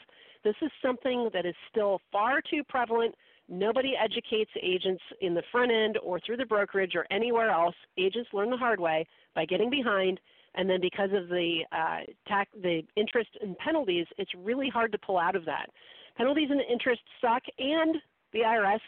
This 0.43 0.55
is 0.61 0.71
something 0.81 1.29
that 1.33 1.45
is 1.45 1.55
still 1.69 2.01
far 2.11 2.41
too 2.41 2.63
prevalent 2.67 3.15
Nobody 3.49 3.93
educates 4.01 4.51
agents 4.61 5.01
in 5.21 5.33
the 5.33 5.41
front 5.51 5.71
end 5.71 5.97
or 6.03 6.19
through 6.19 6.37
the 6.37 6.45
brokerage 6.45 6.93
or 6.95 7.07
anywhere 7.09 7.49
else. 7.49 7.75
Agents 7.97 8.29
learn 8.31 8.51
the 8.51 8.57
hard 8.57 8.79
way 8.79 9.07
by 9.33 9.45
getting 9.45 9.71
behind, 9.71 10.19
and 10.55 10.69
then 10.69 10.79
because 10.79 11.09
of 11.13 11.29
the 11.29 11.61
uh, 11.71 11.99
tax, 12.27 12.51
the 12.61 12.83
interest 12.95 13.29
and 13.41 13.57
penalties, 13.57 14.05
it's 14.17 14.31
really 14.37 14.69
hard 14.69 14.91
to 14.91 14.97
pull 14.99 15.17
out 15.17 15.35
of 15.35 15.45
that. 15.45 15.67
Penalties 16.15 16.49
and 16.51 16.61
interest 16.61 17.01
suck, 17.21 17.41
and 17.57 17.95
the 18.33 18.39
IRS 18.39 18.79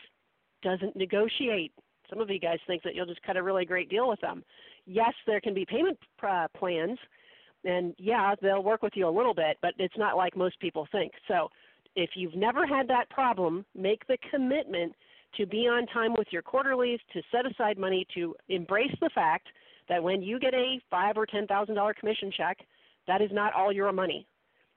doesn't 0.61 0.95
negotiate. 0.95 1.71
Some 2.09 2.19
of 2.19 2.29
you 2.29 2.39
guys 2.39 2.59
think 2.67 2.83
that 2.83 2.93
you'll 2.93 3.05
just 3.05 3.23
cut 3.23 3.37
a 3.37 3.43
really 3.43 3.65
great 3.65 3.89
deal 3.89 4.07
with 4.07 4.21
them. 4.21 4.43
Yes, 4.85 5.13
there 5.25 5.41
can 5.41 5.53
be 5.53 5.65
payment 5.65 5.97
uh, 6.27 6.47
plans, 6.55 6.99
and 7.63 7.95
yeah, 7.97 8.35
they'll 8.41 8.63
work 8.63 8.83
with 8.83 8.93
you 8.95 9.07
a 9.07 9.09
little 9.09 9.33
bit, 9.33 9.57
but 9.61 9.73
it's 9.79 9.97
not 9.97 10.17
like 10.17 10.35
most 10.35 10.59
people 10.59 10.87
think. 10.91 11.13
So 11.27 11.49
if 11.95 12.11
you've 12.15 12.35
never 12.35 12.65
had 12.65 12.87
that 12.87 13.09
problem, 13.09 13.65
make 13.75 14.05
the 14.07 14.17
commitment 14.29 14.93
to 15.37 15.45
be 15.45 15.67
on 15.67 15.85
time 15.87 16.13
with 16.17 16.27
your 16.31 16.41
quarterlies, 16.41 16.99
to 17.13 17.21
set 17.31 17.49
aside 17.49 17.77
money, 17.77 18.05
to 18.13 18.35
embrace 18.49 18.93
the 18.99 19.09
fact 19.13 19.47
that 19.89 20.01
when 20.01 20.21
you 20.21 20.39
get 20.39 20.53
a 20.53 20.79
five 20.89 21.17
or 21.17 21.25
ten 21.25 21.47
thousand 21.47 21.75
dollar 21.75 21.93
commission 21.93 22.31
check, 22.35 22.59
that 23.07 23.21
is 23.21 23.29
not 23.31 23.53
all 23.53 23.71
your 23.71 23.91
money. 23.91 24.25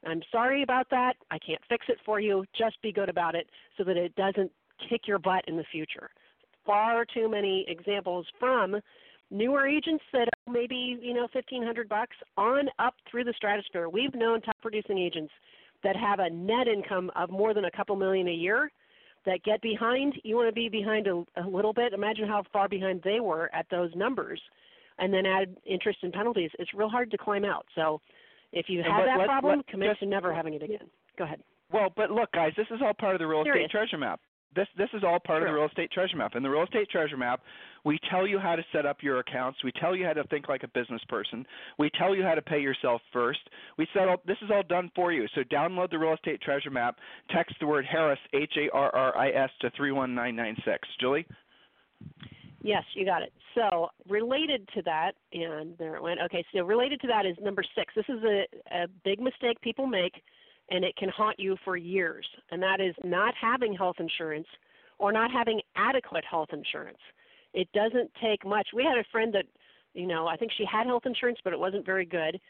I'm 0.06 0.22
sorry 0.30 0.62
about 0.62 0.88
that. 0.90 1.14
I 1.30 1.38
can't 1.38 1.60
fix 1.68 1.86
it 1.88 1.98
for 2.04 2.20
you. 2.20 2.44
Just 2.56 2.80
be 2.82 2.92
good 2.92 3.08
about 3.08 3.34
it 3.34 3.48
so 3.78 3.84
that 3.84 3.96
it 3.96 4.14
doesn't 4.16 4.50
kick 4.88 5.02
your 5.06 5.18
butt 5.18 5.44
in 5.46 5.56
the 5.56 5.64
future. 5.72 6.10
Far 6.66 7.04
too 7.04 7.28
many 7.28 7.64
examples 7.68 8.26
from 8.38 8.76
newer 9.30 9.66
agents 9.66 10.04
that 10.12 10.28
are 10.28 10.52
maybe 10.52 10.98
you 11.00 11.14
know 11.14 11.28
1500 11.32 11.88
bucks 11.88 12.16
on 12.36 12.68
up 12.78 12.94
through 13.10 13.24
the 13.24 13.34
stratosphere. 13.36 13.88
We've 13.88 14.14
known 14.14 14.40
top 14.40 14.56
producing 14.62 14.98
agents 14.98 15.32
that 15.84 15.94
have 15.96 16.18
a 16.18 16.28
net 16.30 16.66
income 16.66 17.10
of 17.14 17.30
more 17.30 17.54
than 17.54 17.66
a 17.66 17.70
couple 17.70 17.94
million 17.94 18.26
a 18.28 18.32
year 18.32 18.72
that 19.26 19.42
get 19.44 19.62
behind, 19.62 20.14
you 20.22 20.36
want 20.36 20.48
to 20.48 20.52
be 20.52 20.68
behind 20.68 21.06
a, 21.06 21.24
a 21.36 21.46
little 21.46 21.72
bit. 21.72 21.92
Imagine 21.92 22.26
how 22.26 22.42
far 22.52 22.68
behind 22.68 23.00
they 23.04 23.20
were 23.20 23.54
at 23.54 23.66
those 23.70 23.90
numbers, 23.94 24.40
and 24.98 25.12
then 25.12 25.24
add 25.26 25.56
interest 25.64 25.98
and 26.02 26.12
penalties. 26.12 26.50
It's 26.58 26.74
real 26.74 26.88
hard 26.88 27.10
to 27.10 27.18
climb 27.18 27.44
out. 27.44 27.66
So, 27.74 28.00
if 28.52 28.66
you 28.68 28.82
have 28.82 29.04
that 29.06 29.18
let, 29.18 29.26
problem, 29.26 29.58
let, 29.58 29.66
commit 29.66 29.90
just, 29.90 30.00
to 30.00 30.06
never 30.06 30.32
having 30.32 30.54
it 30.54 30.62
again. 30.62 30.88
Go 31.18 31.24
ahead. 31.24 31.40
Well, 31.72 31.88
but 31.96 32.10
look, 32.10 32.30
guys, 32.32 32.52
this 32.56 32.66
is 32.70 32.80
all 32.84 32.94
part 32.94 33.14
of 33.14 33.18
the 33.18 33.26
real 33.26 33.42
Serious. 33.42 33.66
estate 33.66 33.76
treasure 33.76 33.98
map. 33.98 34.20
This 34.54 34.68
this 34.78 34.88
is 34.94 35.02
all 35.02 35.18
part 35.18 35.42
of 35.42 35.48
the 35.48 35.54
real 35.54 35.66
estate 35.66 35.90
treasure 35.90 36.16
map. 36.16 36.34
and 36.34 36.44
the 36.44 36.50
real 36.50 36.62
estate 36.62 36.88
treasure 36.88 37.16
map, 37.16 37.40
We 37.84 37.98
tell 38.10 38.26
you 38.26 38.38
how 38.38 38.56
to 38.56 38.62
set 38.72 38.86
up 38.86 39.02
your 39.02 39.18
accounts. 39.18 39.62
We 39.62 39.72
tell 39.72 39.94
you 39.94 40.06
how 40.06 40.14
to 40.14 40.24
think 40.24 40.48
like 40.48 40.62
a 40.62 40.68
business 40.68 41.02
person. 41.08 41.46
We 41.78 41.90
tell 41.98 42.14
you 42.14 42.22
how 42.22 42.34
to 42.34 42.42
pay 42.42 42.60
yourself 42.60 43.02
first. 43.12 43.40
We 43.76 43.86
set 43.92 44.08
up, 44.08 44.24
this 44.24 44.38
is 44.42 44.50
all 44.50 44.62
done 44.62 44.90
for 44.94 45.12
you. 45.12 45.26
So 45.34 45.42
download 45.42 45.90
the 45.90 45.98
Real 45.98 46.14
Estate 46.14 46.40
Treasure 46.40 46.70
Map. 46.70 46.96
Text 47.30 47.54
the 47.60 47.66
word 47.66 47.84
Harris, 47.84 48.18
H 48.32 48.52
A 48.56 48.74
R 48.74 48.94
R 48.94 49.16
I 49.16 49.28
S, 49.28 49.50
to 49.60 49.70
31996. 49.76 50.88
Julie? 50.98 51.26
Yes, 52.62 52.82
you 52.94 53.04
got 53.04 53.20
it. 53.22 53.32
So 53.54 53.88
related 54.08 54.66
to 54.74 54.82
that, 54.82 55.12
and 55.32 55.76
there 55.78 55.96
it 55.96 56.02
went. 56.02 56.18
Okay, 56.24 56.44
so 56.54 56.64
related 56.64 56.98
to 57.02 57.06
that 57.08 57.26
is 57.26 57.36
number 57.42 57.62
six. 57.76 57.92
This 57.94 58.06
is 58.08 58.24
a, 58.24 58.46
a 58.72 58.86
big 59.04 59.20
mistake 59.20 59.60
people 59.60 59.86
make, 59.86 60.14
and 60.70 60.82
it 60.82 60.96
can 60.96 61.10
haunt 61.10 61.38
you 61.38 61.56
for 61.62 61.76
years, 61.76 62.26
and 62.50 62.62
that 62.62 62.80
is 62.80 62.94
not 63.04 63.34
having 63.38 63.74
health 63.74 63.96
insurance 64.00 64.46
or 64.98 65.12
not 65.12 65.30
having 65.30 65.60
adequate 65.76 66.24
health 66.24 66.48
insurance. 66.52 66.98
It 67.54 67.68
doesn't 67.72 68.10
take 68.20 68.44
much. 68.44 68.68
We 68.74 68.82
had 68.84 68.98
a 68.98 69.04
friend 69.10 69.32
that, 69.34 69.46
you 69.94 70.06
know, 70.06 70.26
I 70.26 70.36
think 70.36 70.52
she 70.56 70.64
had 70.70 70.86
health 70.86 71.06
insurance, 71.06 71.38
but 71.42 71.52
it 71.52 71.58
wasn't 71.58 71.86
very 71.86 72.04
good. 72.04 72.40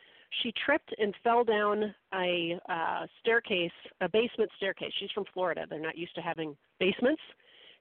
She 0.42 0.52
tripped 0.64 0.92
and 0.98 1.14
fell 1.22 1.44
down 1.44 1.94
a 2.12 2.58
uh, 2.68 3.06
staircase, 3.20 3.70
a 4.00 4.08
basement 4.08 4.50
staircase. 4.56 4.92
She's 4.98 5.10
from 5.12 5.26
Florida. 5.32 5.66
They're 5.68 5.78
not 5.78 5.98
used 5.98 6.14
to 6.16 6.22
having 6.22 6.56
basements. 6.80 7.22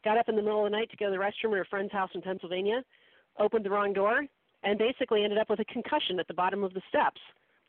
Got 0.04 0.18
up 0.18 0.28
in 0.28 0.36
the 0.36 0.42
middle 0.42 0.66
of 0.66 0.72
the 0.72 0.78
night 0.78 0.92
to 0.92 0.98
go 0.98 1.06
to 1.06 1.12
the 1.12 1.18
restroom 1.18 1.54
at 1.54 1.58
her 1.58 1.68
friend's 1.70 1.94
house 1.94 2.12
in 2.14 2.22
Pennsylvania, 2.22 2.84
opened 3.40 3.66
the 3.66 3.70
wrong 3.70 3.94
door, 3.94 4.26
and 4.64 4.78
basically 4.78 5.24
ended 5.24 5.40
up 5.40 5.50
with 5.50 5.62
a 5.62 5.66
concussion 5.66 6.20
at 6.20 6.28
the 6.28 6.34
bottom 6.34 6.64
of 6.64 6.74
the 6.74 6.82
steps. 6.90 7.22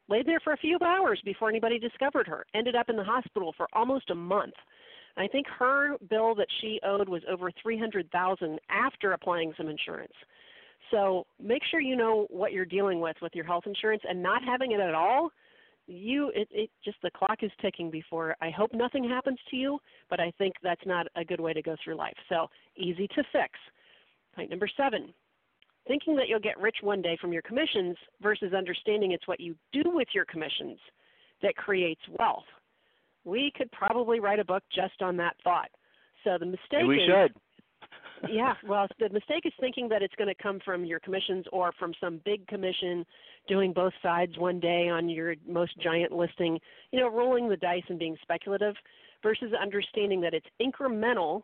Laid 0.08 0.26
there 0.26 0.40
for 0.40 0.52
a 0.52 0.58
few 0.58 0.78
hours 0.84 1.20
before 1.24 1.48
anybody 1.48 1.78
discovered 1.78 2.26
her. 2.26 2.44
Ended 2.54 2.74
up 2.74 2.90
in 2.90 2.96
the 2.96 3.04
hospital 3.04 3.54
for 3.56 3.68
almost 3.72 4.10
a 4.10 4.14
month. 4.14 4.54
I 5.16 5.28
think 5.28 5.46
her 5.58 5.96
bill 6.10 6.34
that 6.34 6.48
she 6.60 6.80
owed 6.84 7.08
was 7.08 7.22
over 7.30 7.50
300,000 7.62 8.58
after 8.68 9.12
applying 9.12 9.52
some 9.56 9.68
insurance. 9.68 10.12
So 10.90 11.26
make 11.42 11.62
sure 11.70 11.80
you 11.80 11.96
know 11.96 12.26
what 12.30 12.52
you're 12.52 12.64
dealing 12.64 13.00
with 13.00 13.16
with 13.22 13.34
your 13.34 13.44
health 13.44 13.64
insurance 13.66 14.02
and 14.08 14.22
not 14.22 14.42
having 14.44 14.72
it 14.72 14.80
at 14.80 14.94
all. 14.94 15.30
You 15.86 16.30
it, 16.34 16.48
it 16.50 16.70
just 16.84 16.96
the 17.02 17.10
clock 17.10 17.38
is 17.42 17.50
ticking 17.60 17.90
before 17.90 18.34
I 18.40 18.50
hope 18.50 18.72
nothing 18.72 19.08
happens 19.08 19.38
to 19.50 19.56
you, 19.56 19.78
but 20.08 20.18
I 20.18 20.32
think 20.38 20.54
that's 20.62 20.84
not 20.86 21.06
a 21.14 21.24
good 21.24 21.40
way 21.40 21.52
to 21.52 21.62
go 21.62 21.76
through 21.82 21.96
life. 21.96 22.16
So 22.28 22.48
easy 22.76 23.06
to 23.08 23.22
fix. 23.32 23.50
Point 24.34 24.50
number 24.50 24.68
7. 24.76 25.12
Thinking 25.86 26.16
that 26.16 26.28
you'll 26.28 26.40
get 26.40 26.58
rich 26.58 26.78
one 26.80 27.02
day 27.02 27.18
from 27.20 27.32
your 27.32 27.42
commissions 27.42 27.96
versus 28.22 28.54
understanding 28.54 29.12
it's 29.12 29.28
what 29.28 29.40
you 29.40 29.54
do 29.72 29.82
with 29.84 30.08
your 30.14 30.24
commissions 30.24 30.78
that 31.42 31.54
creates 31.56 32.00
wealth 32.18 32.44
we 33.24 33.52
could 33.56 33.70
probably 33.72 34.20
write 34.20 34.38
a 34.38 34.44
book 34.44 34.62
just 34.74 35.00
on 35.02 35.16
that 35.18 35.36
thought. 35.42 35.70
So 36.24 36.36
the 36.38 36.46
mistake 36.46 36.86
we 36.86 36.96
is, 36.96 37.08
should. 37.08 37.34
yeah, 38.30 38.54
well, 38.66 38.86
the 38.98 39.08
mistake 39.10 39.44
is 39.44 39.52
thinking 39.60 39.88
that 39.88 40.02
it's 40.02 40.14
going 40.16 40.34
to 40.34 40.42
come 40.42 40.60
from 40.64 40.84
your 40.84 41.00
commissions 41.00 41.44
or 41.52 41.72
from 41.78 41.92
some 42.00 42.20
big 42.24 42.46
commission 42.46 43.04
doing 43.48 43.72
both 43.72 43.92
sides 44.02 44.38
one 44.38 44.60
day 44.60 44.88
on 44.88 45.08
your 45.08 45.34
most 45.46 45.78
giant 45.80 46.12
listing, 46.12 46.58
you 46.92 47.00
know, 47.00 47.10
rolling 47.10 47.48
the 47.48 47.56
dice 47.56 47.82
and 47.88 47.98
being 47.98 48.16
speculative 48.22 48.74
versus 49.22 49.52
understanding 49.60 50.20
that 50.20 50.34
it's 50.34 50.46
incremental, 50.60 51.42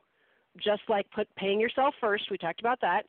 just 0.63 0.83
like 0.89 1.11
put 1.11 1.29
paying 1.37 1.61
yourself 1.61 1.95
first. 2.01 2.25
We 2.31 2.39
talked 2.39 2.61
about 2.61 2.81
that. 2.81 3.03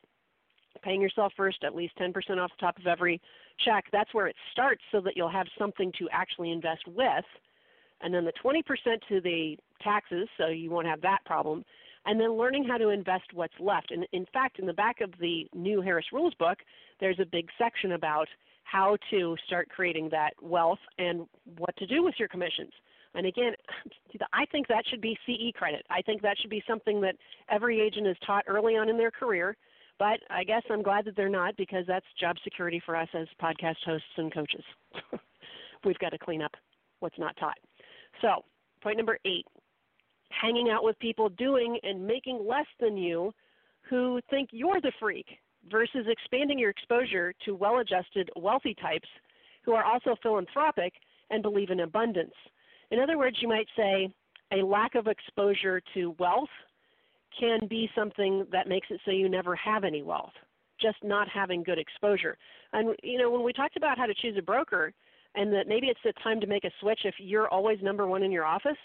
Paying 0.82 1.02
yourself 1.02 1.32
first, 1.36 1.64
at 1.64 1.74
least 1.74 1.96
10% 1.98 2.12
off 2.38 2.50
the 2.58 2.60
top 2.60 2.78
of 2.78 2.86
every 2.86 3.20
check. 3.64 3.84
That's 3.92 4.12
where 4.14 4.26
it 4.26 4.36
starts 4.52 4.82
so 4.90 5.00
that 5.02 5.16
you'll 5.16 5.30
have 5.30 5.46
something 5.58 5.92
to 5.98 6.08
actually 6.10 6.50
invest 6.50 6.82
with 6.86 7.24
and 8.02 8.14
then 8.14 8.24
the 8.24 8.32
20% 8.44 8.62
to 9.08 9.20
the 9.20 9.56
taxes, 9.82 10.28
so 10.38 10.48
you 10.48 10.70
won't 10.70 10.86
have 10.86 11.00
that 11.02 11.18
problem, 11.24 11.64
and 12.04 12.20
then 12.20 12.32
learning 12.32 12.64
how 12.64 12.78
to 12.78 12.88
invest 12.88 13.32
what's 13.32 13.54
left. 13.60 13.90
And 13.90 14.06
in 14.12 14.26
fact, 14.32 14.58
in 14.58 14.66
the 14.66 14.72
back 14.72 15.00
of 15.00 15.12
the 15.20 15.48
new 15.54 15.80
Harris 15.80 16.06
Rules 16.12 16.34
book, 16.34 16.58
there's 17.00 17.20
a 17.20 17.26
big 17.26 17.48
section 17.58 17.92
about 17.92 18.28
how 18.64 18.96
to 19.10 19.36
start 19.46 19.68
creating 19.68 20.08
that 20.10 20.30
wealth 20.40 20.78
and 20.98 21.26
what 21.58 21.76
to 21.76 21.86
do 21.86 22.02
with 22.02 22.14
your 22.18 22.28
commissions. 22.28 22.72
And 23.14 23.26
again, 23.26 23.52
I 24.32 24.46
think 24.46 24.68
that 24.68 24.84
should 24.88 25.00
be 25.00 25.18
CE 25.26 25.52
credit. 25.54 25.84
I 25.90 26.02
think 26.02 26.22
that 26.22 26.36
should 26.40 26.50
be 26.50 26.62
something 26.66 27.00
that 27.02 27.16
every 27.50 27.80
agent 27.80 28.06
is 28.06 28.16
taught 28.26 28.44
early 28.46 28.76
on 28.76 28.88
in 28.88 28.96
their 28.96 29.10
career. 29.10 29.56
But 29.98 30.20
I 30.30 30.42
guess 30.42 30.62
I'm 30.70 30.82
glad 30.82 31.04
that 31.04 31.16
they're 31.16 31.28
not 31.28 31.56
because 31.56 31.84
that's 31.86 32.06
job 32.18 32.36
security 32.42 32.82
for 32.84 32.96
us 32.96 33.08
as 33.14 33.28
podcast 33.40 33.76
hosts 33.84 34.06
and 34.16 34.32
coaches. 34.32 34.64
We've 35.84 35.98
got 35.98 36.10
to 36.10 36.18
clean 36.18 36.42
up 36.42 36.52
what's 37.00 37.18
not 37.18 37.36
taught. 37.36 37.58
So, 38.20 38.44
point 38.82 38.96
number 38.96 39.18
eight 39.24 39.46
hanging 40.40 40.70
out 40.70 40.82
with 40.82 40.98
people 40.98 41.28
doing 41.28 41.78
and 41.82 42.06
making 42.06 42.46
less 42.46 42.66
than 42.80 42.96
you 42.96 43.32
who 43.88 44.20
think 44.30 44.48
you're 44.52 44.80
the 44.80 44.92
freak 44.98 45.26
versus 45.70 46.06
expanding 46.08 46.58
your 46.58 46.70
exposure 46.70 47.34
to 47.44 47.54
well 47.54 47.78
adjusted, 47.78 48.30
wealthy 48.36 48.74
types 48.74 49.08
who 49.64 49.72
are 49.72 49.84
also 49.84 50.16
philanthropic 50.22 50.92
and 51.30 51.42
believe 51.42 51.70
in 51.70 51.80
abundance. 51.80 52.34
In 52.90 52.98
other 52.98 53.18
words, 53.18 53.36
you 53.40 53.48
might 53.48 53.68
say 53.76 54.12
a 54.52 54.64
lack 54.64 54.94
of 54.94 55.06
exposure 55.06 55.80
to 55.94 56.14
wealth 56.18 56.48
can 57.38 57.60
be 57.68 57.88
something 57.94 58.46
that 58.52 58.68
makes 58.68 58.88
it 58.90 59.00
so 59.04 59.10
you 59.10 59.28
never 59.28 59.56
have 59.56 59.84
any 59.84 60.02
wealth, 60.02 60.32
just 60.80 60.98
not 61.02 61.28
having 61.28 61.62
good 61.62 61.78
exposure. 61.78 62.36
And, 62.72 62.94
you 63.02 63.18
know, 63.18 63.30
when 63.30 63.42
we 63.42 63.52
talked 63.52 63.76
about 63.76 63.96
how 63.96 64.06
to 64.06 64.14
choose 64.14 64.36
a 64.38 64.42
broker, 64.42 64.92
and 65.34 65.52
that 65.52 65.68
maybe 65.68 65.86
it's 65.86 66.00
the 66.04 66.12
time 66.22 66.40
to 66.40 66.46
make 66.46 66.64
a 66.64 66.70
switch 66.80 67.00
if 67.04 67.14
you're 67.18 67.48
always 67.48 67.78
number 67.82 68.06
one 68.06 68.22
in 68.22 68.32
your 68.32 68.44
office. 68.44 68.76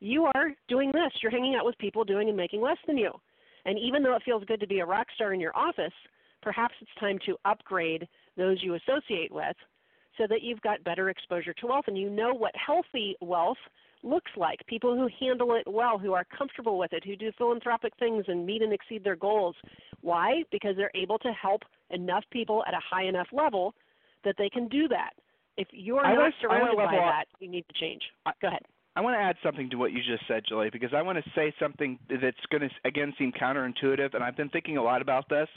You 0.00 0.24
are 0.26 0.50
doing 0.68 0.90
this. 0.92 1.12
You're 1.22 1.30
hanging 1.30 1.54
out 1.54 1.64
with 1.64 1.76
people 1.78 2.04
doing 2.04 2.28
and 2.28 2.36
making 2.36 2.60
less 2.60 2.78
than 2.86 2.96
you. 2.96 3.12
And 3.64 3.78
even 3.78 4.02
though 4.02 4.16
it 4.16 4.22
feels 4.24 4.44
good 4.44 4.60
to 4.60 4.66
be 4.66 4.80
a 4.80 4.86
rock 4.86 5.06
star 5.14 5.34
in 5.34 5.40
your 5.40 5.56
office, 5.56 5.92
perhaps 6.42 6.74
it's 6.80 6.90
time 6.98 7.18
to 7.26 7.36
upgrade 7.44 8.08
those 8.36 8.62
you 8.62 8.74
associate 8.74 9.32
with 9.32 9.56
so 10.16 10.26
that 10.28 10.42
you've 10.42 10.60
got 10.62 10.82
better 10.84 11.10
exposure 11.10 11.54
to 11.54 11.66
wealth 11.66 11.84
and 11.86 11.98
you 11.98 12.10
know 12.10 12.32
what 12.32 12.54
healthy 12.54 13.16
wealth 13.20 13.58
looks 14.02 14.30
like. 14.36 14.58
People 14.66 14.94
who 14.94 15.08
handle 15.20 15.54
it 15.54 15.70
well, 15.70 15.98
who 15.98 16.12
are 16.14 16.24
comfortable 16.36 16.78
with 16.78 16.92
it, 16.92 17.04
who 17.04 17.16
do 17.16 17.30
philanthropic 17.36 17.92
things 17.98 18.24
and 18.28 18.46
meet 18.46 18.62
and 18.62 18.72
exceed 18.72 19.04
their 19.04 19.16
goals. 19.16 19.54
Why? 20.00 20.42
Because 20.50 20.76
they're 20.76 20.90
able 20.94 21.18
to 21.18 21.32
help 21.32 21.62
enough 21.90 22.24
people 22.30 22.64
at 22.66 22.74
a 22.74 22.80
high 22.80 23.04
enough 23.04 23.28
level 23.32 23.74
that 24.24 24.36
they 24.38 24.48
can 24.48 24.68
do 24.68 24.88
that. 24.88 25.10
If 25.60 25.68
you're 25.72 26.00
I 26.00 26.14
not 26.14 26.32
surrounded 26.40 26.74
by 26.74 26.96
that, 26.96 27.24
you 27.38 27.48
need 27.48 27.66
to 27.68 27.78
change. 27.78 28.00
I, 28.24 28.32
Go 28.40 28.48
ahead. 28.48 28.62
I 28.96 29.02
want 29.02 29.14
to 29.14 29.20
add 29.20 29.36
something 29.42 29.68
to 29.70 29.76
what 29.76 29.92
you 29.92 29.98
just 29.98 30.26
said, 30.26 30.42
Julie, 30.48 30.70
because 30.72 30.92
I 30.96 31.02
want 31.02 31.22
to 31.22 31.30
say 31.34 31.52
something 31.60 31.98
that's 32.08 32.36
going 32.50 32.62
to 32.62 32.70
again 32.84 33.12
seem 33.18 33.30
counterintuitive, 33.32 34.14
and 34.14 34.24
I've 34.24 34.36
been 34.36 34.48
thinking 34.48 34.78
a 34.78 34.82
lot 34.82 35.02
about 35.02 35.28
this. 35.28 35.48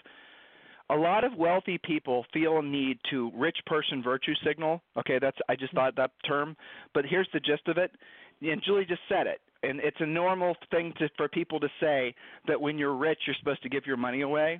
A 0.90 0.96
lot 0.96 1.24
of 1.24 1.34
wealthy 1.36 1.80
people 1.84 2.26
feel 2.34 2.60
a 2.60 2.62
need 2.62 3.00
to 3.12 3.32
rich 3.34 3.58
person 3.66 4.04
virtue 4.04 4.34
signal. 4.46 4.82
Okay, 4.98 5.20
that's 5.20 5.38
I 5.48 5.56
just 5.56 5.68
mm-hmm. 5.70 5.78
thought 5.78 5.96
that 5.96 6.12
term, 6.28 6.58
but 6.94 7.06
here's 7.06 7.30
the 7.34 7.40
gist 7.40 7.68
of 7.68 7.78
it. 7.78 7.92
And 8.42 8.62
Julie 8.64 8.86
just 8.86 9.02
said 9.08 9.26
it, 9.26 9.40
and 9.64 9.80
it's 9.80 10.02
a 10.02 10.06
normal 10.06 10.56
thing 10.70 10.94
to, 11.00 11.08
for 11.16 11.30
people 11.30 11.62
to 11.62 11.70
say 11.80 12.14
that 12.48 12.60
when 12.60 12.78
you're 12.78 12.96
rich, 12.96 13.20
you're 13.26 13.38
supposed 13.40 13.64
to 13.64 13.70
give 13.70 13.88
your 13.88 13.96
money 13.96 14.22
away. 14.22 14.60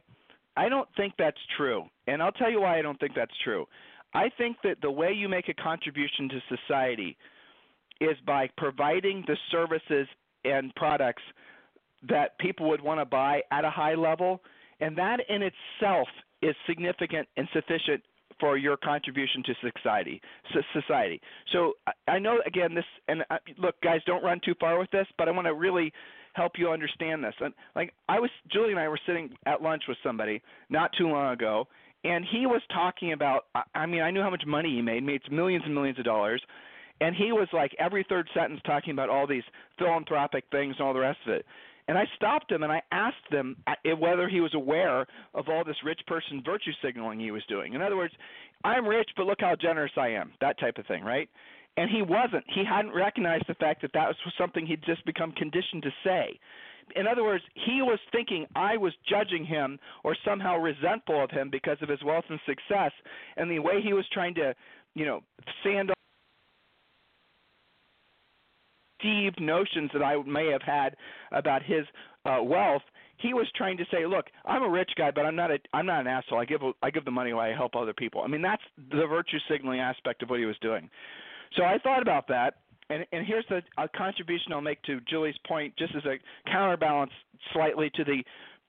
I 0.56 0.70
don't 0.70 0.88
think 0.96 1.16
that's 1.18 1.38
true, 1.58 1.84
and 2.08 2.24
I'll 2.24 2.32
tell 2.32 2.50
you 2.50 2.62
why 2.62 2.80
I 2.80 2.82
don't 2.82 3.00
think 3.00 3.14
that's 3.14 3.34
true. 3.44 3.66
I 4.14 4.30
think 4.38 4.58
that 4.64 4.78
the 4.82 4.92
way 4.92 5.12
you 5.12 5.28
make 5.28 5.50
a 5.50 5.54
contribution 5.54 6.30
to 6.30 6.58
society 6.58 7.18
is 8.02 8.18
by 8.26 8.50
providing 8.58 9.24
the 9.28 9.38
services 9.52 10.08
and 10.46 10.74
products 10.76 11.24
that 12.10 12.38
people 12.40 12.68
would 12.70 12.82
want 12.82 13.00
to 13.00 13.06
buy 13.06 13.42
at 13.52 13.64
a 13.66 13.70
high 13.70 13.96
level, 13.96 14.42
and 14.82 14.98
that 14.98 15.20
in 15.30 15.42
itself 15.42 16.08
is 16.42 16.56
significant 16.68 17.28
and 17.38 17.48
sufficient 17.54 18.04
for 18.40 18.58
your 18.58 18.76
contribution 18.76 19.42
to 19.44 19.72
society. 19.72 20.22
Society. 20.74 21.22
So 21.54 21.74
I 22.08 22.20
know 22.20 22.40
again 22.46 22.76
this, 22.76 22.84
and 23.08 23.24
uh, 23.30 23.38
look, 23.58 23.80
guys, 23.82 24.02
don't 24.06 24.24
run 24.24 24.42
too 24.44 24.56
far 24.60 24.78
with 24.78 24.92
this, 24.92 25.08
but 25.18 25.28
I 25.28 25.32
want 25.32 25.48
to 25.48 25.54
really 25.54 25.94
help 26.34 26.54
you 26.58 26.70
understand 26.70 27.24
this. 27.24 27.36
And 27.40 27.54
like 27.76 27.94
I 28.10 28.20
was, 28.20 28.30
Julie 28.52 28.72
and 28.72 28.80
I 28.80 28.88
were 28.90 29.00
sitting 29.06 29.30
at 29.46 29.62
lunch 29.62 29.84
with 29.88 29.98
somebody 30.04 30.42
not 30.70 30.92
too 30.98 31.08
long 31.08 31.32
ago, 31.32 31.68
and 32.04 32.26
he 32.30 32.46
was 32.46 32.62
talking 32.74 33.14
about 33.14 33.46
I 33.74 33.86
mean 33.86 34.02
I 34.02 34.12
knew 34.12 34.22
how 34.22 34.30
much 34.30 34.44
money 34.46 34.76
he 34.76 34.82
made, 34.82 35.04
made 35.04 35.22
millions 35.32 35.64
and 35.66 35.74
millions 35.74 36.00
of 36.00 36.06
dollars, 36.06 36.42
and 37.02 37.16
he 37.16 37.32
was 37.32 37.48
like 37.54 37.76
every 37.80 38.06
third 38.08 38.30
sentence 38.34 38.62
talking 38.66 38.92
about 38.92 39.10
all 39.10 39.28
these 39.28 39.44
philanthropic 39.78 40.46
things 40.52 40.76
and 40.78 40.88
all 40.88 40.94
the 40.94 41.00
rest 41.00 41.20
of 41.26 41.34
it. 41.34 41.46
And 41.88 41.98
I 41.98 42.06
stopped 42.16 42.52
him 42.52 42.64
and 42.64 42.72
I 42.72 42.82
asked 42.92 43.30
him 43.30 43.58
uh, 43.68 43.74
whether 43.98 44.30
he 44.30 44.40
was 44.40 44.54
aware 44.54 45.06
of 45.34 45.50
all 45.50 45.64
this 45.66 45.76
rich 45.84 46.00
person 46.08 46.42
virtue 46.46 46.72
signaling 46.82 47.20
he 47.20 47.32
was 47.32 47.44
doing. 47.50 47.74
In 47.74 47.82
other 47.82 47.98
words, 47.98 48.14
I'm 48.64 48.88
rich, 48.88 49.10
but 49.18 49.26
look 49.26 49.42
how 49.42 49.56
generous 49.60 49.92
I 49.98 50.10
am, 50.10 50.32
that 50.40 50.58
type 50.60 50.78
of 50.78 50.88
thing, 50.88 51.04
right? 51.04 51.30
And 51.76 51.90
he 51.90 52.02
wasn't. 52.02 52.46
He 52.56 52.64
hadn't 52.64 52.94
recognized 52.94 53.46
the 53.50 53.56
fact 53.56 53.82
that 53.82 53.92
that 53.94 54.08
was 54.08 54.16
something 54.38 54.66
he'd 54.66 54.84
just 54.86 55.06
become 55.06 55.34
conditioned 55.34 55.84
to 55.84 55.90
say 56.06 56.40
in 56.96 57.08
other 57.08 57.24
words, 57.24 57.44
he 57.54 57.82
was 57.82 58.00
thinking 58.12 58.46
I 58.56 58.78
was 58.78 58.94
judging 59.08 59.46
him 59.46 59.80
or 60.04 60.16
somehow 60.26 60.58
resentful 60.58 61.24
of 61.24 61.32
him 61.32 61.50
because 61.52 61.78
of 61.82 61.90
his 61.90 62.04
wealth 62.04 62.26
and 62.30 62.40
success, 62.46 62.92
and 63.38 63.50
the 63.50 63.60
way 63.60 63.82
he 63.82 63.94
was 63.94 64.06
trying 64.12 64.36
to, 64.36 64.54
you 64.96 65.06
know, 65.06 65.22
sand 65.64 65.90
off 65.90 65.96
notions 69.40 69.90
that 69.94 70.02
I 70.02 70.22
may 70.24 70.50
have 70.52 70.62
had 70.62 70.96
about 71.32 71.62
his 71.62 71.86
uh, 72.26 72.40
wealth. 72.42 72.82
he 73.18 73.34
was 73.34 73.48
trying 73.56 73.78
to 73.78 73.86
say, 73.92 74.06
look, 74.06 74.26
I'm 74.46 74.64
a 74.64 74.70
rich 74.70 74.92
guy, 74.98 75.12
but 75.12 75.26
I'm 75.26 75.36
not 75.36 75.52
a 75.52 75.58
I'm 75.74 75.86
not 75.86 76.02
an 76.02 76.08
asshole. 76.08 76.40
I 76.40 76.46
give 76.46 76.62
I 76.82 76.90
give 76.90 77.06
the 77.06 77.12
money 77.12 77.32
away. 77.32 77.52
I 77.52 77.56
help 77.56 77.76
other 77.76 77.94
people. 77.94 78.22
I 78.22 78.28
mean, 78.28 78.42
that's 78.42 78.64
the 78.78 79.06
virtue 79.08 79.40
signaling 79.50 79.80
aspect 79.80 80.24
of 80.24 80.30
what 80.30 80.40
he 80.40 80.46
was 80.46 80.58
doing. 80.62 80.90
So 81.56 81.64
I 81.64 81.78
thought 81.80 82.02
about 82.02 82.28
that, 82.30 82.56
and 82.94 83.06
and 83.12 83.26
here's 83.26 83.46
the 83.50 83.62
a 83.78 83.88
contribution 83.90 84.54
I'll 84.54 84.62
make 84.62 84.82
to 84.84 85.00
Julie's 85.10 85.36
point, 85.48 85.74
just 85.78 85.96
as 85.96 86.04
a 86.06 86.18
counterbalance 86.50 87.12
slightly 87.52 87.90
to 87.96 88.04
the, 88.04 88.24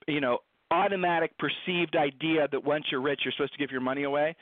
you 0.06 0.20
know, 0.20 0.38
automatic 0.70 1.32
perceived 1.38 1.96
idea 1.96 2.48
that 2.50 2.64
once 2.64 2.84
you're 2.90 3.02
rich, 3.02 3.20
you're 3.24 3.32
supposed 3.32 3.52
to 3.52 3.58
give 3.58 3.70
your 3.70 3.80
money 3.80 4.04
away 4.04 4.34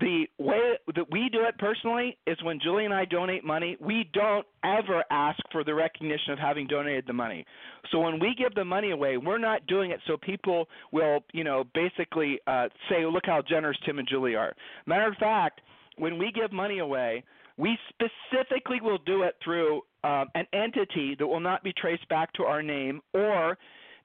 the 0.00 0.26
way 0.38 0.72
that 0.94 1.10
we 1.12 1.28
do 1.28 1.44
it 1.44 1.56
personally 1.58 2.18
is 2.26 2.36
when 2.42 2.58
Julie 2.60 2.84
and 2.84 2.92
I 2.92 3.04
donate 3.04 3.44
money, 3.44 3.76
we 3.80 4.10
don't 4.12 4.44
ever 4.64 5.04
ask 5.10 5.38
for 5.52 5.62
the 5.62 5.72
recognition 5.72 6.32
of 6.32 6.38
having 6.38 6.66
donated 6.66 7.04
the 7.06 7.12
money. 7.12 7.44
So 7.92 8.00
when 8.00 8.18
we 8.18 8.34
give 8.36 8.54
the 8.54 8.64
money 8.64 8.90
away, 8.90 9.18
we're 9.18 9.38
not 9.38 9.66
doing 9.68 9.92
it 9.92 10.00
so 10.06 10.16
people 10.16 10.68
will, 10.90 11.20
you 11.32 11.44
know, 11.44 11.64
basically 11.74 12.40
uh, 12.48 12.68
say, 12.88 13.06
look 13.06 13.24
how 13.24 13.40
generous 13.48 13.76
Tim 13.86 14.00
and 14.00 14.08
Julie 14.08 14.34
are. 14.34 14.54
Matter 14.86 15.06
of 15.06 15.16
fact, 15.16 15.60
when 15.96 16.18
we 16.18 16.32
give 16.32 16.50
money 16.50 16.80
away, 16.80 17.22
we 17.56 17.78
specifically 17.88 18.80
will 18.80 18.98
do 18.98 19.22
it 19.22 19.36
through 19.42 19.82
um, 20.02 20.26
an 20.34 20.46
entity 20.52 21.14
that 21.18 21.26
will 21.26 21.40
not 21.40 21.62
be 21.62 21.72
traced 21.72 22.08
back 22.08 22.32
to 22.34 22.44
our 22.44 22.62
name 22.62 23.00
or 23.12 23.56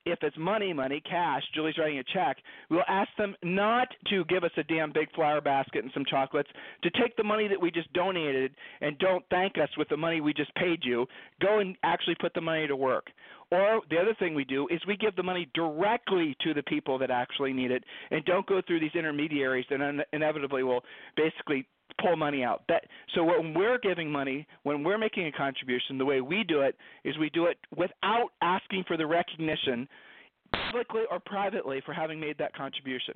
if 0.05 0.19
it's 0.21 0.37
money, 0.37 0.73
money, 0.73 1.01
cash, 1.07 1.43
Julie's 1.53 1.77
writing 1.77 1.99
a 1.99 2.03
check, 2.03 2.37
we'll 2.69 2.83
ask 2.87 3.09
them 3.17 3.35
not 3.43 3.87
to 4.09 4.23
give 4.25 4.43
us 4.43 4.51
a 4.57 4.63
damn 4.63 4.91
big 4.91 5.11
flower 5.13 5.41
basket 5.41 5.83
and 5.83 5.91
some 5.93 6.05
chocolates, 6.09 6.49
to 6.83 6.89
take 6.91 7.15
the 7.17 7.23
money 7.23 7.47
that 7.47 7.61
we 7.61 7.69
just 7.69 7.91
donated 7.93 8.55
and 8.81 8.97
don't 8.99 9.23
thank 9.29 9.57
us 9.57 9.69
with 9.77 9.89
the 9.89 9.97
money 9.97 10.21
we 10.21 10.33
just 10.33 10.53
paid 10.55 10.79
you. 10.83 11.05
Go 11.41 11.59
and 11.59 11.75
actually 11.83 12.15
put 12.19 12.33
the 12.33 12.41
money 12.41 12.67
to 12.67 12.75
work. 12.75 13.07
Or 13.51 13.81
the 13.89 13.97
other 13.97 14.15
thing 14.19 14.35
we 14.35 14.45
do 14.45 14.67
is 14.69 14.79
we 14.87 14.95
give 14.95 15.15
the 15.15 15.23
money 15.23 15.49
directly 15.53 16.35
to 16.41 16.53
the 16.53 16.63
people 16.63 16.97
that 16.99 17.11
actually 17.11 17.51
need 17.51 17.71
it 17.71 17.83
and 18.11 18.23
don't 18.25 18.45
go 18.45 18.61
through 18.65 18.79
these 18.79 18.95
intermediaries 18.95 19.65
that 19.69 20.05
inevitably 20.13 20.63
will 20.63 20.83
basically 21.15 21.67
pull 22.01 22.15
money 22.15 22.43
out. 22.43 22.63
That 22.67 22.85
so 23.15 23.23
when 23.23 23.53
we're 23.53 23.79
giving 23.79 24.11
money, 24.11 24.47
when 24.63 24.83
we're 24.83 24.97
making 24.97 25.27
a 25.27 25.31
contribution, 25.31 25.97
the 25.97 26.05
way 26.05 26.21
we 26.21 26.43
do 26.43 26.61
it 26.61 26.75
is 27.03 27.17
we 27.17 27.29
do 27.29 27.45
it 27.45 27.57
without 27.75 28.29
asking 28.41 28.85
for 28.87 28.97
the 28.97 29.05
recognition 29.05 29.87
publicly 30.53 31.03
or 31.11 31.19
privately 31.19 31.81
for 31.85 31.93
having 31.93 32.19
made 32.19 32.37
that 32.37 32.55
contribution. 32.55 33.15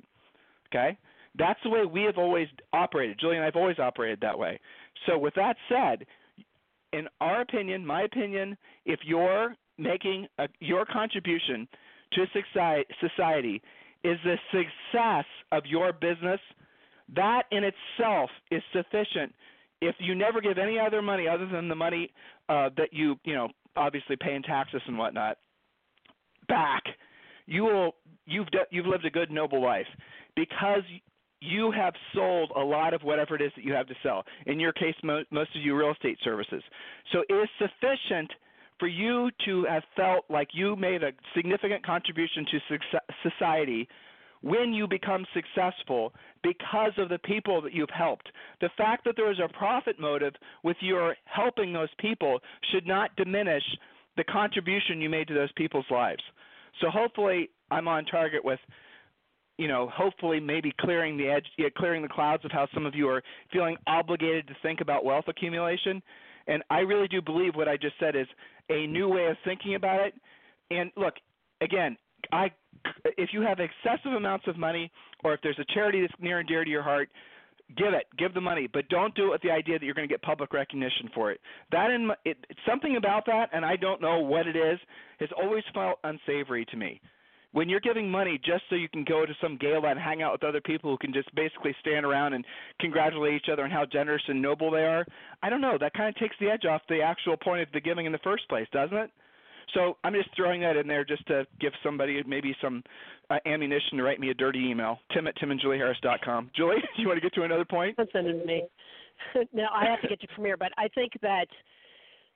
Okay? 0.68 0.96
That's 1.36 1.58
the 1.64 1.70
way 1.70 1.84
we 1.84 2.02
have 2.02 2.18
always 2.18 2.48
operated. 2.72 3.18
Julie 3.18 3.36
and 3.36 3.42
I 3.42 3.46
have 3.46 3.56
always 3.56 3.78
operated 3.78 4.20
that 4.22 4.38
way. 4.38 4.60
So 5.06 5.18
with 5.18 5.34
that 5.34 5.56
said, 5.68 6.06
in 6.92 7.08
our 7.20 7.40
opinion, 7.40 7.84
my 7.84 8.02
opinion, 8.02 8.56
if 8.86 9.00
you're 9.04 9.56
making 9.78 10.28
a, 10.38 10.48
your 10.60 10.84
contribution 10.84 11.66
to 12.12 12.24
society 13.00 13.60
is 14.04 14.18
the 14.24 14.36
success 14.52 15.24
of 15.50 15.66
your 15.66 15.92
business– 15.92 16.40
that 17.14 17.42
in 17.50 17.64
itself 17.64 18.30
is 18.50 18.62
sufficient. 18.72 19.34
If 19.80 19.96
you 19.98 20.14
never 20.14 20.40
give 20.40 20.58
any 20.58 20.78
other 20.78 21.02
money 21.02 21.28
other 21.28 21.46
than 21.46 21.68
the 21.68 21.74
money 21.74 22.10
uh, 22.48 22.70
that 22.76 22.92
you, 22.92 23.16
you 23.24 23.34
know, 23.34 23.48
obviously 23.76 24.16
pay 24.16 24.34
in 24.34 24.42
taxes 24.42 24.80
and 24.86 24.96
whatnot, 24.96 25.36
back, 26.48 26.82
you 27.46 27.62
will 27.62 27.94
you've 28.26 28.48
you've 28.70 28.86
lived 28.86 29.04
a 29.04 29.10
good 29.10 29.30
noble 29.30 29.62
life 29.62 29.86
because 30.36 30.82
you 31.40 31.70
have 31.72 31.92
sold 32.14 32.50
a 32.56 32.60
lot 32.60 32.94
of 32.94 33.02
whatever 33.02 33.34
it 33.34 33.42
is 33.42 33.52
that 33.56 33.64
you 33.64 33.74
have 33.74 33.86
to 33.86 33.94
sell. 34.02 34.24
In 34.46 34.58
your 34.58 34.72
case, 34.72 34.94
mo- 35.02 35.24
most 35.30 35.54
of 35.54 35.62
you 35.62 35.76
real 35.76 35.92
estate 35.92 36.18
services. 36.24 36.62
So 37.12 37.22
it 37.28 37.34
is 37.34 37.48
sufficient 37.58 38.30
for 38.78 38.88
you 38.88 39.30
to 39.44 39.64
have 39.64 39.82
felt 39.94 40.24
like 40.30 40.48
you 40.52 40.74
made 40.76 41.02
a 41.02 41.12
significant 41.36 41.84
contribution 41.84 42.46
to 42.50 42.78
society 43.22 43.88
when 44.44 44.74
you 44.74 44.86
become 44.86 45.24
successful 45.32 46.12
because 46.42 46.92
of 46.98 47.08
the 47.08 47.18
people 47.18 47.62
that 47.62 47.72
you've 47.72 47.88
helped. 47.90 48.28
The 48.60 48.68
fact 48.76 49.04
that 49.04 49.14
there 49.16 49.32
is 49.32 49.38
a 49.42 49.48
profit 49.56 49.98
motive 49.98 50.34
with 50.62 50.76
your 50.80 51.16
helping 51.24 51.72
those 51.72 51.88
people 51.98 52.40
should 52.70 52.86
not 52.86 53.16
diminish 53.16 53.62
the 54.18 54.24
contribution 54.24 55.00
you 55.00 55.08
made 55.08 55.28
to 55.28 55.34
those 55.34 55.52
people's 55.52 55.86
lives. 55.90 56.22
So 56.82 56.90
hopefully 56.90 57.48
I'm 57.70 57.88
on 57.88 58.04
target 58.04 58.44
with 58.44 58.60
you 59.56 59.68
know, 59.68 59.88
hopefully 59.94 60.40
maybe 60.40 60.74
clearing 60.80 61.16
the 61.16 61.28
edge, 61.28 61.46
yeah, 61.56 61.68
clearing 61.76 62.02
the 62.02 62.08
clouds 62.08 62.44
of 62.44 62.50
how 62.50 62.66
some 62.74 62.86
of 62.86 62.94
you 62.96 63.08
are 63.08 63.22
feeling 63.52 63.76
obligated 63.86 64.48
to 64.48 64.54
think 64.62 64.80
about 64.80 65.04
wealth 65.04 65.26
accumulation. 65.28 66.02
And 66.48 66.60
I 66.70 66.80
really 66.80 67.06
do 67.06 67.22
believe 67.22 67.54
what 67.54 67.68
I 67.68 67.76
just 67.76 67.94
said 68.00 68.16
is 68.16 68.26
a 68.68 68.88
new 68.88 69.08
way 69.08 69.26
of 69.26 69.36
thinking 69.44 69.76
about 69.76 70.00
it. 70.00 70.14
And 70.72 70.90
look, 70.96 71.14
again, 71.60 71.96
I 72.32 72.50
if 73.04 73.30
you 73.32 73.40
have 73.42 73.58
excessive 73.60 74.12
amounts 74.12 74.46
of 74.46 74.58
money 74.58 74.90
or 75.22 75.32
if 75.34 75.40
there's 75.42 75.58
a 75.58 75.74
charity 75.74 76.02
that's 76.02 76.12
near 76.20 76.40
and 76.40 76.48
dear 76.48 76.64
to 76.64 76.70
your 76.70 76.82
heart, 76.82 77.08
give 77.76 77.94
it, 77.94 78.06
give 78.18 78.34
the 78.34 78.40
money, 78.40 78.68
but 78.72 78.88
don't 78.88 79.14
do 79.14 79.28
it 79.28 79.30
with 79.30 79.42
the 79.42 79.50
idea 79.50 79.78
that 79.78 79.84
you're 79.84 79.94
going 79.94 80.08
to 80.08 80.12
get 80.12 80.22
public 80.22 80.52
recognition 80.52 81.10
for 81.14 81.30
it. 81.30 81.40
That 81.72 81.90
in 81.90 82.10
it, 82.24 82.36
something 82.68 82.96
about 82.96 83.26
that, 83.26 83.48
and 83.52 83.64
I 83.64 83.76
don't 83.76 84.02
know 84.02 84.20
what 84.20 84.46
it 84.46 84.56
is, 84.56 84.78
has 85.20 85.30
always 85.40 85.64
felt 85.72 85.98
unsavory 86.04 86.66
to 86.66 86.76
me. 86.76 87.00
When 87.52 87.68
you're 87.68 87.80
giving 87.80 88.10
money 88.10 88.38
just 88.44 88.64
so 88.68 88.74
you 88.74 88.88
can 88.88 89.04
go 89.04 89.24
to 89.24 89.32
some 89.40 89.56
gala 89.56 89.88
and 89.88 89.98
hang 89.98 90.22
out 90.22 90.32
with 90.32 90.42
other 90.42 90.60
people 90.60 90.90
who 90.90 90.98
can 90.98 91.12
just 91.12 91.32
basically 91.36 91.74
stand 91.80 92.04
around 92.04 92.32
and 92.32 92.44
congratulate 92.80 93.34
each 93.34 93.48
other 93.50 93.62
on 93.62 93.70
how 93.70 93.86
generous 93.86 94.22
and 94.26 94.42
noble 94.42 94.72
they 94.72 94.84
are, 94.84 95.06
I 95.42 95.50
don't 95.50 95.60
know. 95.60 95.78
That 95.78 95.94
kind 95.94 96.08
of 96.08 96.16
takes 96.16 96.34
the 96.40 96.50
edge 96.50 96.64
off 96.64 96.82
the 96.88 97.00
actual 97.00 97.36
point 97.36 97.62
of 97.62 97.68
the 97.72 97.80
giving 97.80 98.06
in 98.06 98.12
the 98.12 98.18
first 98.18 98.48
place, 98.48 98.66
doesn't 98.72 98.96
it? 98.96 99.10
So 99.72 99.96
I'm 100.04 100.14
just 100.14 100.28
throwing 100.36 100.60
that 100.62 100.76
in 100.76 100.86
there 100.86 101.04
just 101.04 101.26
to 101.28 101.46
give 101.60 101.72
somebody 101.82 102.22
maybe 102.26 102.54
some 102.60 102.82
uh, 103.30 103.38
ammunition 103.46 103.98
to 103.98 104.02
write 104.02 104.20
me 104.20 104.30
a 104.30 104.34
dirty 104.34 104.60
email. 104.60 104.98
Tim 105.12 105.26
at 105.26 105.36
timandjulieharris.com. 105.36 106.50
Julie, 106.54 106.76
do 106.96 107.02
you 107.02 107.08
want 107.08 107.16
to 107.16 107.22
get 107.22 107.34
to 107.34 107.42
another 107.42 107.64
point? 107.64 107.96
Don't 107.96 108.10
send 108.12 108.26
it 108.26 108.40
to 108.40 108.46
me. 108.46 108.64
no, 109.52 109.66
I 109.74 109.84
have 109.86 110.00
to 110.02 110.08
get 110.08 110.20
to 110.20 110.26
Premier, 110.28 110.56
but 110.56 110.72
I 110.76 110.88
think 110.88 111.12
that 111.22 111.46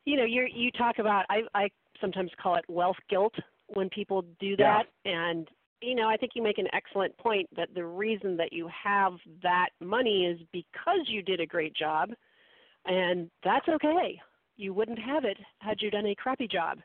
you 0.05 0.17
know 0.17 0.25
you 0.25 0.47
you 0.53 0.71
talk 0.73 0.99
about 0.99 1.27
I 1.29 1.41
I 1.55 1.69
sometimes 2.01 2.31
call 2.41 2.57
it 2.57 2.65
wealth 2.69 2.97
guilt 3.11 3.35
when 3.69 3.89
people 3.91 4.25
do 4.41 4.57
that, 4.57 4.85
yeah. 5.05 5.13
and 5.13 5.49
you 5.83 5.95
know 5.95 6.09
I 6.09 6.17
think 6.17 6.33
you 6.35 6.43
make 6.43 6.59
an 6.59 6.69
excellent 6.73 7.17
point 7.19 7.49
that 7.57 7.69
the 7.75 7.85
reason 7.85 8.37
that 8.37 8.53
you 8.53 8.69
have 8.85 9.15
that 9.43 9.71
money 9.81 10.27
is 10.27 10.41
because 10.53 11.07
you 11.07 11.23
did 11.23 11.41
a 11.41 11.47
great 11.47 11.75
job, 11.75 12.11
and 12.87 13.31
that's 13.45 13.69
okay. 13.69 14.21
You 14.57 14.75
wouldn't 14.75 14.99
have 14.99 15.25
it 15.25 15.37
had 15.61 15.81
you 15.81 15.91
done 15.91 16.07
a 16.07 16.15
crappy 16.15 16.49
job. 16.49 16.79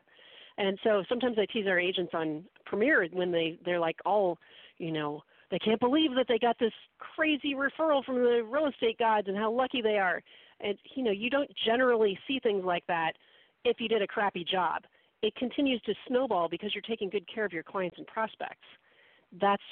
And 0.58 0.78
so 0.84 1.02
sometimes 1.08 1.36
I 1.38 1.46
tease 1.52 1.66
our 1.66 1.78
agents 1.78 2.12
on 2.14 2.44
Premier 2.64 3.06
when 3.12 3.32
they 3.32 3.58
they're 3.64 3.80
like 3.80 3.96
all, 4.04 4.38
you 4.78 4.92
know, 4.92 5.22
they 5.50 5.58
can't 5.58 5.80
believe 5.80 6.14
that 6.16 6.26
they 6.28 6.38
got 6.38 6.58
this 6.58 6.72
crazy 6.98 7.54
referral 7.54 8.04
from 8.04 8.16
the 8.16 8.42
real 8.48 8.66
estate 8.66 8.98
gods 8.98 9.28
and 9.28 9.36
how 9.36 9.50
lucky 9.50 9.82
they 9.82 9.98
are. 9.98 10.22
And 10.60 10.78
you 10.94 11.02
know, 11.02 11.10
you 11.10 11.30
don't 11.30 11.50
generally 11.66 12.18
see 12.26 12.38
things 12.40 12.64
like 12.64 12.86
that 12.86 13.12
if 13.64 13.80
you 13.80 13.88
did 13.88 14.02
a 14.02 14.06
crappy 14.06 14.44
job. 14.44 14.82
It 15.22 15.34
continues 15.36 15.80
to 15.82 15.94
snowball 16.06 16.48
because 16.48 16.74
you're 16.74 16.82
taking 16.82 17.08
good 17.08 17.26
care 17.32 17.44
of 17.44 17.52
your 17.52 17.62
clients 17.62 17.96
and 17.96 18.06
prospects. 18.06 18.66
That's 19.40 19.62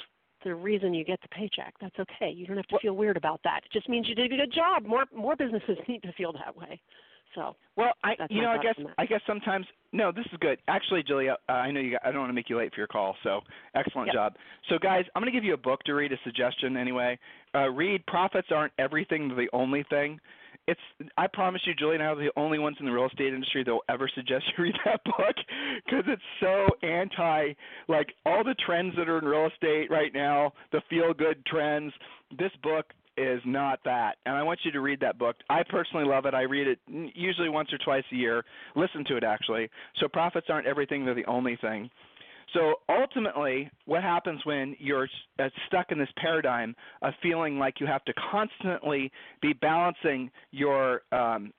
the 0.44 0.54
reason 0.54 0.94
you 0.94 1.04
get 1.04 1.20
the 1.20 1.28
paycheck. 1.28 1.74
That's 1.80 1.98
okay. 1.98 2.30
You 2.30 2.46
don't 2.46 2.56
have 2.56 2.66
to 2.68 2.78
feel 2.80 2.94
weird 2.94 3.16
about 3.16 3.40
that. 3.44 3.60
It 3.64 3.72
just 3.72 3.88
means 3.88 4.08
you 4.08 4.14
did 4.14 4.32
a 4.32 4.36
good 4.36 4.52
job. 4.52 4.84
More 4.84 5.04
more 5.14 5.36
businesses 5.36 5.78
need 5.88 6.02
to 6.02 6.12
feel 6.12 6.32
that 6.32 6.56
way. 6.56 6.80
So 7.34 7.56
well, 7.76 7.92
I 8.04 8.14
you 8.28 8.42
know 8.42 8.50
I 8.50 8.58
guess 8.58 8.74
I 8.98 9.06
guess 9.06 9.20
sometimes 9.26 9.66
no, 9.92 10.12
this 10.12 10.24
is 10.32 10.38
good. 10.40 10.58
Actually, 10.68 11.02
Julia, 11.02 11.36
uh, 11.48 11.52
I 11.52 11.70
know 11.70 11.80
you. 11.80 11.92
Got, 11.92 12.04
I 12.04 12.10
don't 12.10 12.20
want 12.20 12.30
to 12.30 12.34
make 12.34 12.48
you 12.48 12.58
late 12.58 12.72
for 12.74 12.80
your 12.80 12.86
call. 12.86 13.14
So 13.22 13.40
excellent 13.74 14.08
yep. 14.08 14.14
job. 14.14 14.34
So 14.68 14.78
guys, 14.78 15.04
I'm 15.14 15.22
going 15.22 15.32
to 15.32 15.36
give 15.36 15.44
you 15.44 15.54
a 15.54 15.58
book 15.58 15.82
to 15.84 15.94
read. 15.94 16.12
A 16.12 16.16
suggestion 16.24 16.76
anyway. 16.76 17.18
Uh, 17.54 17.70
read 17.70 18.04
"Profits 18.06 18.48
Aren't 18.50 18.72
Everything, 18.78 19.28
the 19.28 19.48
Only 19.52 19.84
Thing." 19.88 20.18
It's. 20.66 20.80
I 21.16 21.26
promise 21.26 21.62
you, 21.66 21.74
Julie 21.74 21.94
and 21.94 22.02
I 22.02 22.06
are 22.06 22.16
the 22.16 22.30
only 22.36 22.58
ones 22.58 22.76
in 22.80 22.86
the 22.86 22.92
real 22.92 23.06
estate 23.06 23.32
industry 23.32 23.64
that 23.64 23.70
will 23.70 23.84
ever 23.88 24.10
suggest 24.14 24.44
you 24.56 24.64
read 24.64 24.74
that 24.84 25.02
book 25.04 25.36
because 25.84 26.04
it's 26.06 26.22
so 26.40 26.66
anti. 26.86 27.52
Like 27.88 28.08
all 28.26 28.44
the 28.44 28.54
trends 28.66 28.94
that 28.96 29.08
are 29.08 29.18
in 29.18 29.24
real 29.24 29.48
estate 29.52 29.90
right 29.90 30.12
now, 30.14 30.52
the 30.72 30.82
feel 30.88 31.14
good 31.14 31.44
trends. 31.46 31.92
This 32.38 32.52
book 32.62 32.86
is 33.16 33.40
not 33.44 33.80
that. 33.84 34.16
And 34.26 34.34
I 34.34 34.42
want 34.42 34.60
you 34.64 34.72
to 34.72 34.80
read 34.80 35.00
that 35.00 35.18
book. 35.18 35.36
I 35.50 35.62
personally 35.68 36.06
love 36.06 36.26
it. 36.26 36.34
I 36.34 36.42
read 36.42 36.66
it 36.66 36.78
usually 37.14 37.48
once 37.48 37.72
or 37.72 37.78
twice 37.78 38.04
a 38.12 38.16
year. 38.16 38.44
Listen 38.74 39.04
to 39.08 39.16
it 39.16 39.24
actually. 39.24 39.68
So 40.00 40.08
profits 40.08 40.46
aren't 40.48 40.66
everything, 40.66 41.04
they're 41.04 41.14
the 41.14 41.26
only 41.26 41.56
thing. 41.56 41.90
So 42.54 42.74
ultimately, 42.88 43.70
what 43.86 44.02
happens 44.02 44.40
when 44.44 44.76
you're 44.78 45.08
uh, 45.38 45.48
stuck 45.68 45.90
in 45.90 45.98
this 45.98 46.08
paradigm 46.16 46.74
of 47.00 47.14
feeling 47.22 47.58
like 47.58 47.80
you 47.80 47.86
have 47.86 48.04
to 48.04 48.12
constantly 48.30 49.10
be 49.40 49.54
balancing 49.54 50.30
your 50.50 51.02
um, 51.12 51.52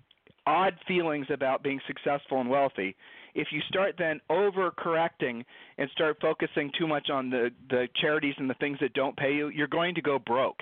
odd 0.46 0.74
feelings 0.88 1.26
about 1.32 1.64
being 1.64 1.80
successful 1.88 2.42
and 2.42 2.50
wealthy? 2.50 2.96
If 3.36 3.48
you 3.52 3.62
start 3.68 3.96
then 3.98 4.22
overcorrecting 4.30 5.44
and 5.80 5.90
start 5.92 6.18
focusing 6.22 6.72
too 6.78 6.86
much 6.86 7.10
on 7.10 7.32
the 7.32 7.50
the 7.70 7.88
charities 8.00 8.36
and 8.38 8.48
the 8.48 8.56
things 8.56 8.78
that 8.82 8.94
don't 8.94 9.18
pay 9.18 9.34
you, 9.34 9.48
you're 9.50 9.68
going 9.68 9.96
to 9.96 10.02
go 10.02 10.20
broke. 10.20 10.60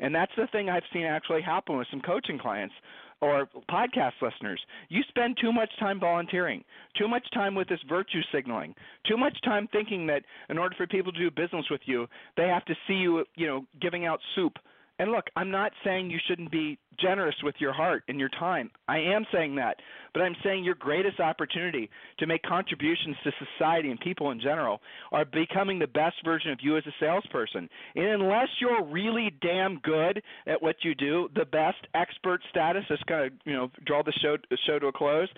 And 0.00 0.14
that's 0.14 0.32
the 0.36 0.46
thing 0.52 0.68
I've 0.68 0.82
seen 0.92 1.04
actually 1.04 1.42
happen 1.42 1.76
with 1.76 1.88
some 1.90 2.00
coaching 2.00 2.38
clients. 2.38 2.74
or 3.20 3.48
podcast 3.68 4.12
listeners, 4.22 4.60
you 4.88 5.02
spend 5.08 5.36
too 5.40 5.52
much 5.52 5.70
time 5.80 5.98
volunteering, 5.98 6.62
too 6.96 7.08
much 7.08 7.26
time 7.34 7.54
with 7.56 7.68
this 7.68 7.80
virtue 7.88 8.20
signaling, 8.32 8.74
too 9.08 9.16
much 9.16 9.36
time 9.42 9.68
thinking 9.72 10.06
that 10.06 10.22
in 10.48 10.56
order 10.56 10.74
for 10.76 10.86
people 10.86 11.10
to 11.12 11.18
do 11.18 11.30
business 11.30 11.66
with 11.68 11.80
you, 11.84 12.06
they 12.36 12.46
have 12.46 12.64
to 12.66 12.74
see 12.86 12.94
you, 12.94 13.24
you 13.34 13.48
know, 13.48 13.66
giving 13.80 14.06
out 14.06 14.20
soup 14.36 14.56
and 14.98 15.12
look, 15.12 15.26
I'm 15.36 15.50
not 15.50 15.72
saying 15.84 16.10
you 16.10 16.18
shouldn't 16.26 16.50
be 16.50 16.78
generous 16.98 17.36
with 17.44 17.54
your 17.58 17.72
heart 17.72 18.02
and 18.08 18.18
your 18.18 18.30
time. 18.30 18.70
I 18.88 18.98
am 18.98 19.24
saying 19.32 19.54
that. 19.56 19.76
But 20.12 20.22
I'm 20.22 20.34
saying 20.42 20.64
your 20.64 20.74
greatest 20.74 21.20
opportunity 21.20 21.88
to 22.18 22.26
make 22.26 22.42
contributions 22.42 23.16
to 23.22 23.30
society 23.58 23.90
and 23.90 24.00
people 24.00 24.32
in 24.32 24.40
general 24.40 24.80
are 25.12 25.24
becoming 25.24 25.78
the 25.78 25.86
best 25.86 26.16
version 26.24 26.50
of 26.50 26.58
you 26.60 26.76
as 26.76 26.82
a 26.86 26.92
salesperson. 26.98 27.68
And 27.94 28.22
unless 28.22 28.48
you're 28.60 28.84
really 28.84 29.32
damn 29.40 29.78
good 29.84 30.20
at 30.46 30.60
what 30.60 30.76
you 30.82 30.96
do, 30.96 31.28
the 31.36 31.44
best 31.44 31.78
expert 31.94 32.40
status 32.50 32.84
is 32.90 32.98
going 33.06 33.30
to, 33.30 33.36
you 33.44 33.56
know, 33.56 33.70
draw 33.86 34.02
the 34.02 34.12
show 34.20 34.36
show 34.66 34.78
to 34.80 34.86
a 34.88 34.92
close 34.92 35.28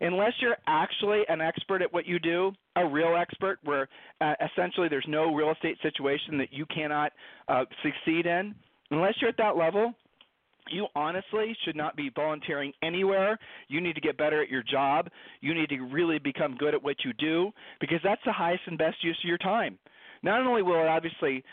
unless 0.00 0.32
you're 0.40 0.56
actually 0.66 1.22
an 1.28 1.40
expert 1.40 1.80
at 1.80 1.92
what 1.92 2.06
you 2.06 2.18
do, 2.18 2.52
a 2.76 2.86
real 2.86 3.16
expert, 3.16 3.58
where 3.64 3.88
uh, 4.20 4.34
essentially 4.52 4.88
there's 4.88 5.06
no 5.08 5.32
real 5.32 5.52
estate 5.52 5.78
situation 5.82 6.36
that 6.38 6.52
you 6.52 6.66
cannot 6.66 7.12
uh, 7.48 7.64
succeed 7.82 8.26
in, 8.26 8.54
unless 8.90 9.14
you're 9.20 9.30
at 9.30 9.36
that 9.38 9.56
level, 9.56 9.94
you 10.70 10.86
honestly 10.94 11.56
should 11.64 11.76
not 11.76 11.96
be 11.96 12.10
volunteering 12.14 12.72
anywhere. 12.82 13.38
You 13.68 13.80
need 13.80 13.94
to 13.94 14.00
get 14.00 14.16
better 14.16 14.42
at 14.42 14.48
your 14.48 14.62
job. 14.62 15.08
You 15.40 15.54
need 15.54 15.68
to 15.68 15.80
really 15.80 16.18
become 16.18 16.56
good 16.56 16.74
at 16.74 16.82
what 16.82 16.96
you 17.04 17.12
do 17.14 17.52
because 17.80 17.98
that's 18.02 18.22
the 18.24 18.32
highest 18.32 18.62
and 18.66 18.78
best 18.78 18.96
use 19.02 19.18
of 19.22 19.28
your 19.28 19.38
time. 19.38 19.78
Not 20.22 20.40
only 20.46 20.62
will 20.62 20.80
it 20.80 20.88
obviously 20.88 21.44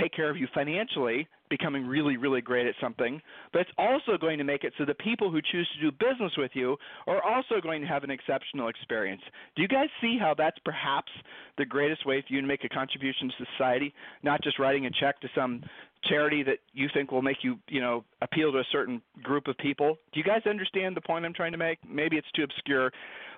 take 0.00 0.12
care 0.14 0.30
of 0.30 0.36
you 0.36 0.46
financially, 0.54 1.28
becoming 1.50 1.86
really, 1.86 2.16
really 2.16 2.40
great 2.40 2.66
at 2.66 2.74
something, 2.80 3.20
but 3.52 3.60
it's 3.60 3.70
also 3.78 4.18
going 4.20 4.38
to 4.38 4.44
make 4.44 4.64
it 4.64 4.72
so 4.76 4.84
the 4.84 4.94
people 4.94 5.30
who 5.30 5.40
choose 5.40 5.68
to 5.74 5.90
do 5.90 5.96
business 5.96 6.32
with 6.36 6.50
you 6.54 6.76
are 7.06 7.22
also 7.22 7.60
going 7.62 7.80
to 7.80 7.86
have 7.86 8.04
an 8.04 8.10
exceptional 8.10 8.68
experience. 8.68 9.22
Do 9.56 9.62
you 9.62 9.68
guys 9.68 9.88
see 10.00 10.18
how 10.20 10.34
that's 10.36 10.58
perhaps 10.64 11.10
the 11.56 11.64
greatest 11.64 12.06
way 12.06 12.22
for 12.26 12.34
you 12.34 12.40
to 12.40 12.46
make 12.46 12.64
a 12.64 12.68
contribution 12.68 13.28
to 13.28 13.46
society, 13.56 13.94
not 14.22 14.42
just 14.42 14.58
writing 14.58 14.86
a 14.86 14.90
check 14.90 15.20
to 15.20 15.28
some 15.34 15.62
charity 16.04 16.42
that 16.44 16.58
you 16.72 16.88
think 16.94 17.10
will 17.10 17.22
make 17.22 17.38
you, 17.42 17.58
you 17.68 17.80
know, 17.80 18.04
appeal 18.22 18.52
to 18.52 18.58
a 18.58 18.64
certain 18.70 19.02
group 19.22 19.48
of 19.48 19.56
people. 19.58 19.96
Do 20.12 20.20
you 20.20 20.24
guys 20.24 20.42
understand 20.46 20.96
the 20.96 21.00
point 21.00 21.24
I'm 21.24 21.34
trying 21.34 21.52
to 21.52 21.58
make? 21.58 21.78
Maybe 21.88 22.16
it's 22.16 22.30
too 22.34 22.44
obscure. 22.44 22.92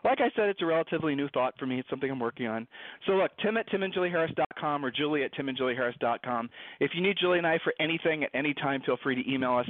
Like 0.04 0.20
I 0.20 0.30
said, 0.34 0.48
it's 0.48 0.62
a 0.62 0.66
relatively 0.66 1.14
new 1.14 1.28
thought 1.28 1.54
for 1.58 1.66
me. 1.66 1.78
It's 1.78 1.90
something 1.90 2.10
I'm 2.10 2.20
working 2.20 2.46
on. 2.46 2.66
So 3.06 3.12
look, 3.12 3.30
Tim 3.42 3.56
at 3.56 3.68
timandjulieharris.com 3.68 4.84
or 4.84 4.90
Julie 4.90 5.24
at 5.24 5.34
timandjulieharris.com. 5.34 6.50
If 6.80 6.92
you 6.94 7.02
need 7.02 7.16
Julie 7.20 7.38
and 7.38 7.46
I 7.46 7.58
for 7.62 7.74
anything 7.80 8.24
at 8.24 8.30
any 8.34 8.54
time, 8.54 8.82
feel 8.84 8.98
free 9.02 9.22
to 9.22 9.30
email 9.30 9.56
us. 9.56 9.68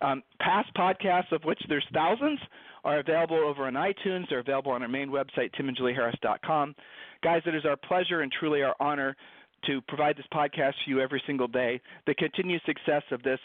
Um, 0.00 0.22
past 0.40 0.72
podcasts, 0.76 1.32
of 1.32 1.42
which 1.44 1.60
there's 1.68 1.86
thousands, 1.92 2.38
are 2.84 3.00
available 3.00 3.36
over 3.36 3.66
on 3.66 3.74
iTunes. 3.74 4.24
They're 4.28 4.38
available 4.38 4.72
on 4.72 4.82
our 4.82 4.88
main 4.88 5.10
website, 5.10 5.50
timandjulieharris.com. 5.58 6.74
Guys, 7.22 7.42
it 7.46 7.54
is 7.54 7.64
our 7.64 7.76
pleasure 7.76 8.20
and 8.20 8.30
truly 8.30 8.62
our 8.62 8.76
honor 8.78 9.16
to 9.66 9.80
provide 9.82 10.16
this 10.16 10.26
podcast 10.32 10.74
to 10.84 10.90
you 10.90 11.00
every 11.00 11.22
single 11.26 11.48
day. 11.48 11.80
The 12.06 12.14
continued 12.14 12.62
success 12.66 13.02
of 13.10 13.22
this 13.22 13.40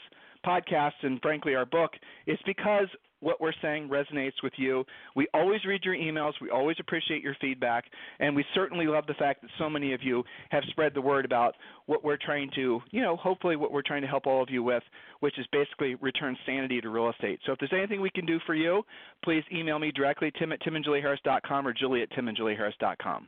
podcast 0.45 0.93
and 1.04 1.21
frankly 1.21 1.56
our 1.56 1.65
book 1.65 1.91
is 2.28 2.38
because 2.45 2.88
what 3.23 3.41
we're 3.41 3.54
saying 3.62 3.89
resonates 3.89 4.43
with 4.43 4.54
you. 4.58 4.84
We 5.15 5.28
always 5.34 5.63
read 5.65 5.84
your 5.84 5.95
emails. 5.95 6.34
We 6.41 6.49
always 6.49 6.76
appreciate 6.80 7.23
your 7.23 7.36
feedback. 7.39 7.86
And 8.19 8.36
we 8.36 8.45
certainly 8.54 8.86
love 8.86 9.08
the 9.08 9.13
fact 9.13 9.41
that 9.41 9.52
so 9.58 9.69
many 9.69 9.93
of 9.93 10.04
you 10.04 10.23
have 10.49 10.63
spread 10.69 10.93
the 10.93 11.02
word 11.02 11.26
about 11.26 11.56
what 11.86 12.04
we're 12.04 12.17
trying 12.17 12.52
to, 12.56 12.82
you 12.91 13.02
know, 13.02 13.15
hopefully 13.15 13.56
what 13.56 13.71
we're 13.71 13.82
trying 13.82 14.02
to 14.02 14.08
help 14.08 14.28
all 14.28 14.43
of 14.43 14.49
you 14.49 14.62
with, 14.62 14.84
which 15.21 15.39
is 15.39 15.45
basically 15.52 15.95
return 15.95 16.38
sanity 16.45 16.82
to 16.82 16.89
real 16.89 17.10
estate. 17.10 17.39
So 17.45 17.54
if 17.54 17.60
there's 17.60 17.73
anything 17.73 18.02
we 18.02 18.12
can 18.12 18.26
do 18.26 18.39
for 18.45 18.56
you, 18.56 18.84
please 19.23 19.43
email 19.54 19.80
me 19.80 19.91
directly, 19.91 20.32
tim 20.38 20.52
at 20.52 20.62
timandjulieharris.com 20.62 21.67
or 21.67 21.73
julie 21.73 22.02
at 22.02 22.12
timandjulieharris.com. 22.12 23.28